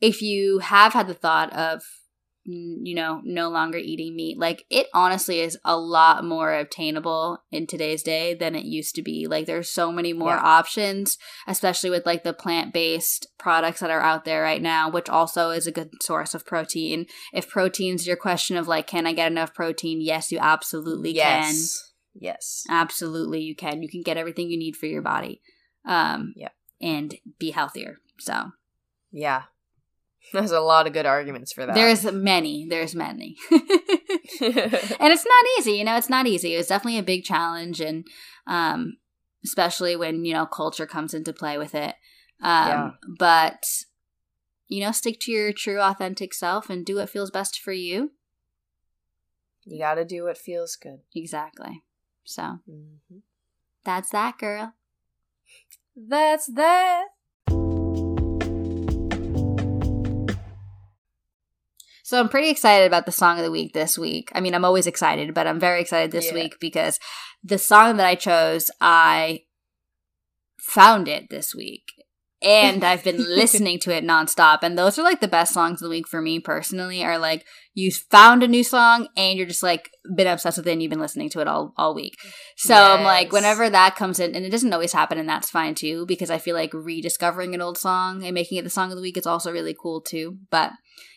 [0.00, 1.82] if you have had the thought of,
[2.46, 7.66] you know, no longer eating meat, like, it honestly is a lot more obtainable in
[7.66, 9.26] today's day than it used to be.
[9.26, 10.42] Like, there's so many more Yeah.
[10.42, 11.16] options,
[11.46, 15.50] especially with like the plant based products that are out there right now, which also
[15.50, 17.06] is a good source of protein.
[17.32, 20.00] If protein's your question of like, can I get enough protein?
[20.02, 21.42] Yes, you absolutely can.
[21.54, 21.92] yes.
[22.16, 22.64] Yes.
[22.68, 23.82] Absolutely, you can.
[23.82, 25.40] You can get everything you need for your body,
[25.84, 26.50] um, Yeah.
[26.80, 27.98] and be healthier.
[28.18, 28.52] So
[29.10, 29.44] Yeah.
[30.32, 31.74] There's a lot of good arguments for that.
[31.74, 32.66] there's many.
[32.68, 33.62] There's many, and
[34.40, 35.72] it's not easy.
[35.72, 36.54] You know, it's not easy.
[36.54, 38.04] It was definitely a big challenge, and
[38.46, 38.96] um,
[39.44, 41.94] especially when you know culture comes into play with it.
[42.42, 42.90] Um, Yeah.
[43.18, 43.64] But
[44.66, 48.12] you know, stick to your true, authentic self and do what feels best for you.
[49.64, 51.00] you got to do what feels good.
[51.14, 51.82] Exactly.
[52.24, 53.18] So hmm
[53.84, 54.72] that's that, girl.
[55.96, 57.04] That's that.
[62.04, 64.30] So I'm pretty excited about the song of the week this week.
[64.34, 66.34] I mean, I'm always excited, but I'm very excited this Yeah.
[66.34, 67.00] week because
[67.42, 69.44] the song that I chose, I
[70.60, 72.03] found it this week.
[72.44, 74.58] And I've been listening to it nonstop.
[74.62, 77.44] And those are like the best songs of the week for me personally, are like
[77.72, 80.90] you found a new song and you're just like been obsessed with it and you've
[80.90, 82.16] been listening to it all, all week.
[82.56, 85.74] So I'm like, whenever that comes in, and it doesn't always happen, and that's fine
[85.74, 88.96] too, because I feel like rediscovering an old song and making it the song of
[88.96, 90.38] the week is also really cool too.
[90.50, 90.72] But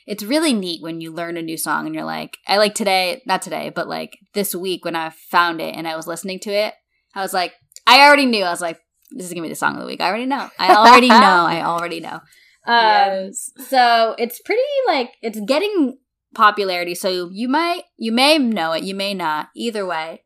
[0.08, 3.22] it's really neat when you learn a new song and you're like, I like today,
[3.26, 6.50] not today, but like this week when I found it and I was listening to
[6.52, 6.74] it,
[7.14, 7.54] I was like,
[7.86, 8.44] I already knew.
[8.44, 8.80] I was like,
[9.12, 10.02] this is gonna be the song of the week.
[10.02, 10.50] I already know.
[10.60, 11.16] I already know.
[11.16, 12.20] I already know.
[12.66, 13.52] Um, Yes.
[13.70, 15.98] So it's pretty like it's getting
[16.36, 19.50] popularity, so you might you may know it, you may not.
[19.56, 20.24] Either way,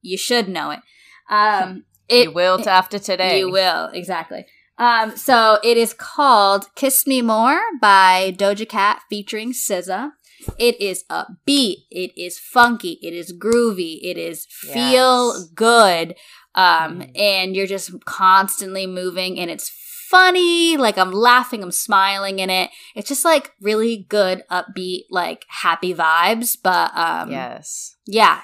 [0.00, 0.80] you should know it.
[1.28, 3.38] Um, it you will after today.
[3.40, 4.46] You will exactly.
[4.78, 10.12] Um, so it is called "Kiss Me More" by Doja Cat featuring SZA.
[10.58, 11.84] It is upbeat.
[11.90, 12.98] It is funky.
[13.02, 13.98] It is groovy.
[14.02, 15.44] It is feel Yes.
[15.54, 16.14] good.
[16.54, 17.12] Um, Mm.
[17.18, 19.70] and you're just constantly moving, and it's
[20.08, 20.76] funny.
[20.76, 22.70] Like I'm laughing, I'm smiling in it.
[22.96, 26.56] It's just like really good, upbeat, like happy vibes.
[26.60, 27.94] But um, Yes.
[28.06, 28.40] yeah.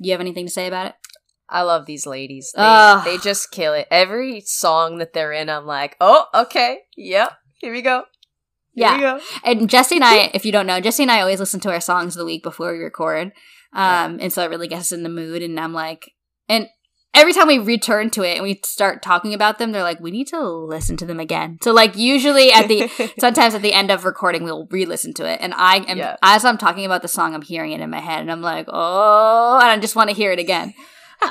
[0.00, 0.94] You have anything to say about it?
[1.48, 2.52] I love these ladies.
[2.54, 3.04] They, Ugh.
[3.04, 3.86] they just kill it.
[3.90, 8.04] Every song that they're in, I'm like, oh, okay, yep, here we go.
[8.72, 8.94] Here Yeah.
[8.96, 9.20] we go.
[9.44, 11.80] And Jesse and I, if you don't know, Jesse and I always listen to our
[11.80, 13.32] songs of the week before we record.
[13.72, 15.42] Um, and so it really gets us in the mood.
[15.42, 16.10] And I'm like,
[16.48, 16.66] and
[17.14, 20.10] every time we return to it and we start talking about them, they're like, we
[20.10, 21.58] need to listen to them again.
[21.62, 22.88] So like usually at the
[23.18, 25.40] sometimes at the end of recording we'll re-listen to it.
[25.40, 26.16] And I am Yeah.
[26.22, 28.66] as I'm talking about the song, I'm hearing it in my head and I'm like,
[28.68, 30.74] oh, and I just want to hear it again.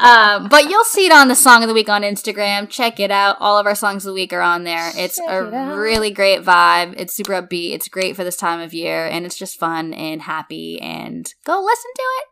[0.02, 2.68] um, but you'll see it on the song of the week on Instagram.
[2.70, 3.36] Check it out.
[3.40, 4.90] All of our songs of the week are on there.
[4.96, 6.96] It's Check a it really great vibe.
[6.98, 7.74] It's super upbeat.
[7.74, 10.80] It's great for this time of year, and it's just fun and happy.
[10.82, 12.26] And go listen to it.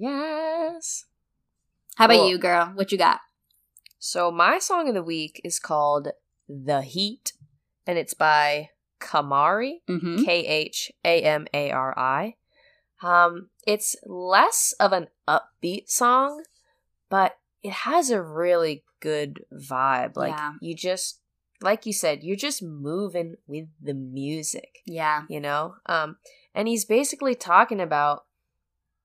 [0.00, 1.04] yes.
[1.96, 2.28] How about Cool.
[2.30, 2.72] you, girl?
[2.74, 3.20] What you got?
[3.98, 6.08] So my song of the week is called
[6.48, 7.32] "The Heat,"
[7.86, 8.70] and it's by
[9.00, 9.80] Khamari.
[9.88, 10.24] Mm-hmm.
[10.24, 12.34] K H A M A R I.
[13.02, 16.44] Um, it's less of an upbeat song,
[17.10, 20.16] but it has a really good vibe.
[20.16, 20.52] Like Yeah.
[20.60, 21.20] you just
[21.60, 25.22] like you said, you're just moving with the music, Yeah.
[25.28, 25.76] you know?
[25.86, 26.16] Um,
[26.54, 28.24] and he's basically talking about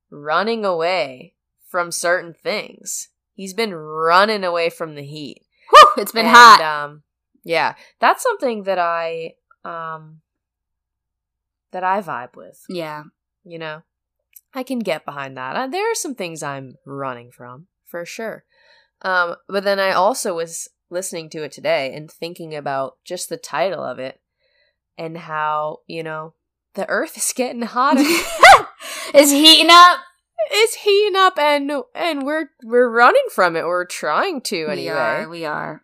[0.09, 1.35] running away
[1.69, 3.07] from certain things.
[3.33, 5.43] He's been running away from the heat.
[5.69, 6.59] Whew, it's been And, hot.
[6.61, 7.03] Um,
[7.45, 10.19] yeah, that's something that I um
[11.71, 12.59] that I vibe with.
[12.69, 13.03] yeah.
[13.45, 13.83] You know,
[14.53, 15.55] I can get behind that.
[15.55, 18.43] Uh, there are some things I'm running from for sure.
[19.01, 23.37] Um, but then I also was listening to it today and thinking about just the
[23.37, 24.19] title of it
[24.97, 26.33] and how you know
[26.73, 28.01] the Earth is getting hotter.
[29.13, 29.99] it's heating up.
[30.51, 33.65] It's heating up, and and we're we're running from it.
[33.65, 34.89] We're trying to We anyway.
[34.95, 35.29] are.
[35.29, 35.83] We are.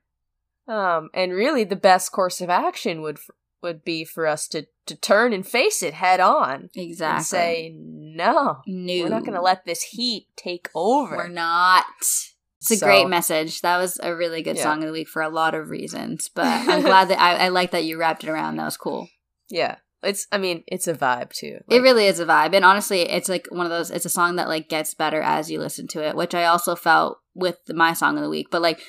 [0.68, 3.20] Um, and really, the best course of action would
[3.62, 7.16] would be for us to to turn and face it head on Exactly.
[7.18, 8.58] and say no.
[8.68, 9.04] no.
[9.04, 11.16] We're not going to let this heat take over.
[11.18, 11.86] We're not.
[12.00, 13.62] It's a So- great message.
[13.62, 14.64] That was a really good Yeah.
[14.64, 16.30] song of the week for a lot of reasons.
[16.34, 18.58] But I'm glad that I, I like that you wrapped it around.
[18.58, 19.08] That was cool.
[19.50, 20.28] Yeah, it's.
[20.32, 21.60] I mean, it's a vibe too.
[21.70, 22.54] it really is a vibe.
[22.56, 25.50] And honestly, it's like one of those it's a song that like gets better as
[25.52, 28.48] you listen to it, which I also felt with my song of the week.
[28.50, 28.80] But like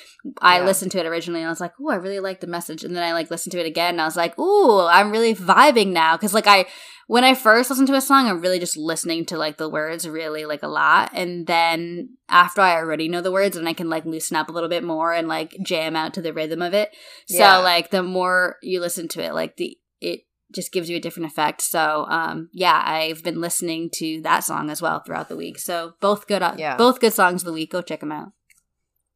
[0.41, 0.65] I Yeah.
[0.65, 2.95] listened to it originally and I was like, "Oh, I really like the message." And
[2.95, 5.87] then I like listened to it again and I was like, "Ooh, I'm really vibing
[5.87, 6.65] now." Cuz like I
[7.07, 10.07] when I first listened to a song, I'm really just listening to like the words
[10.07, 11.09] really like a lot.
[11.13, 14.51] And then after I already know the words and I can like loosen up a
[14.51, 16.91] little bit more and like jam out to the rhythm of it.
[17.27, 20.21] So like the more you listen to it, like the it
[20.53, 21.61] just gives you a different effect.
[21.61, 25.59] So um yeah, I've been listening to that song as well throughout the week.
[25.59, 26.77] So both good uh, Yeah.
[26.77, 27.71] both good songs of the week.
[27.71, 28.31] Go check them out.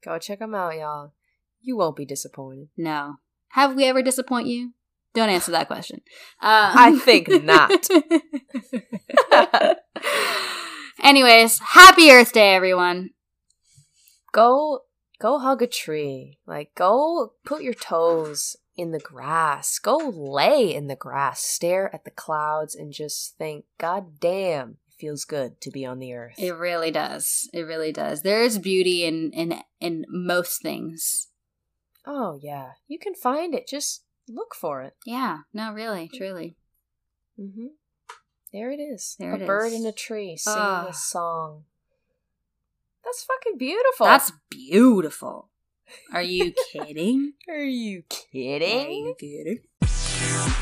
[0.03, 1.13] Go check them out, y'all.
[1.61, 2.69] You won't be disappointed.
[2.75, 3.15] No.
[3.49, 4.73] Have we ever disappoint you?
[5.13, 6.01] Don't answer that question.
[6.41, 7.85] Um, I think not.
[11.03, 13.11] Anyways, happy Earth Day, everyone.
[14.31, 14.81] go
[15.19, 16.37] go hug a tree.
[16.47, 19.79] Like go put your toes in the grass.
[19.79, 21.41] Go lay in the grass.
[21.41, 25.99] Stare at the clouds and just think, God damn, it feels good to be on
[25.99, 26.35] the earth.
[26.37, 27.49] It really does.
[27.53, 28.23] It really does.
[28.23, 31.27] There is beauty in in in most things.
[32.05, 32.71] oh yeah.
[32.87, 33.67] You can find it.
[33.67, 34.95] Just look for it.
[35.05, 35.39] Yeah.
[35.53, 36.55] No, really, truly.
[37.39, 37.67] Mm-hmm.
[38.51, 39.15] There it is.
[39.19, 39.79] There a it bird is.
[39.79, 40.87] in a tree singing Ah.
[40.89, 41.63] a song.
[43.05, 44.05] That's fucking beautiful.
[44.05, 45.49] That's beautiful.
[46.13, 47.33] Are you kidding?
[47.49, 48.85] Are you kidding?
[48.85, 50.61] Are you kidding?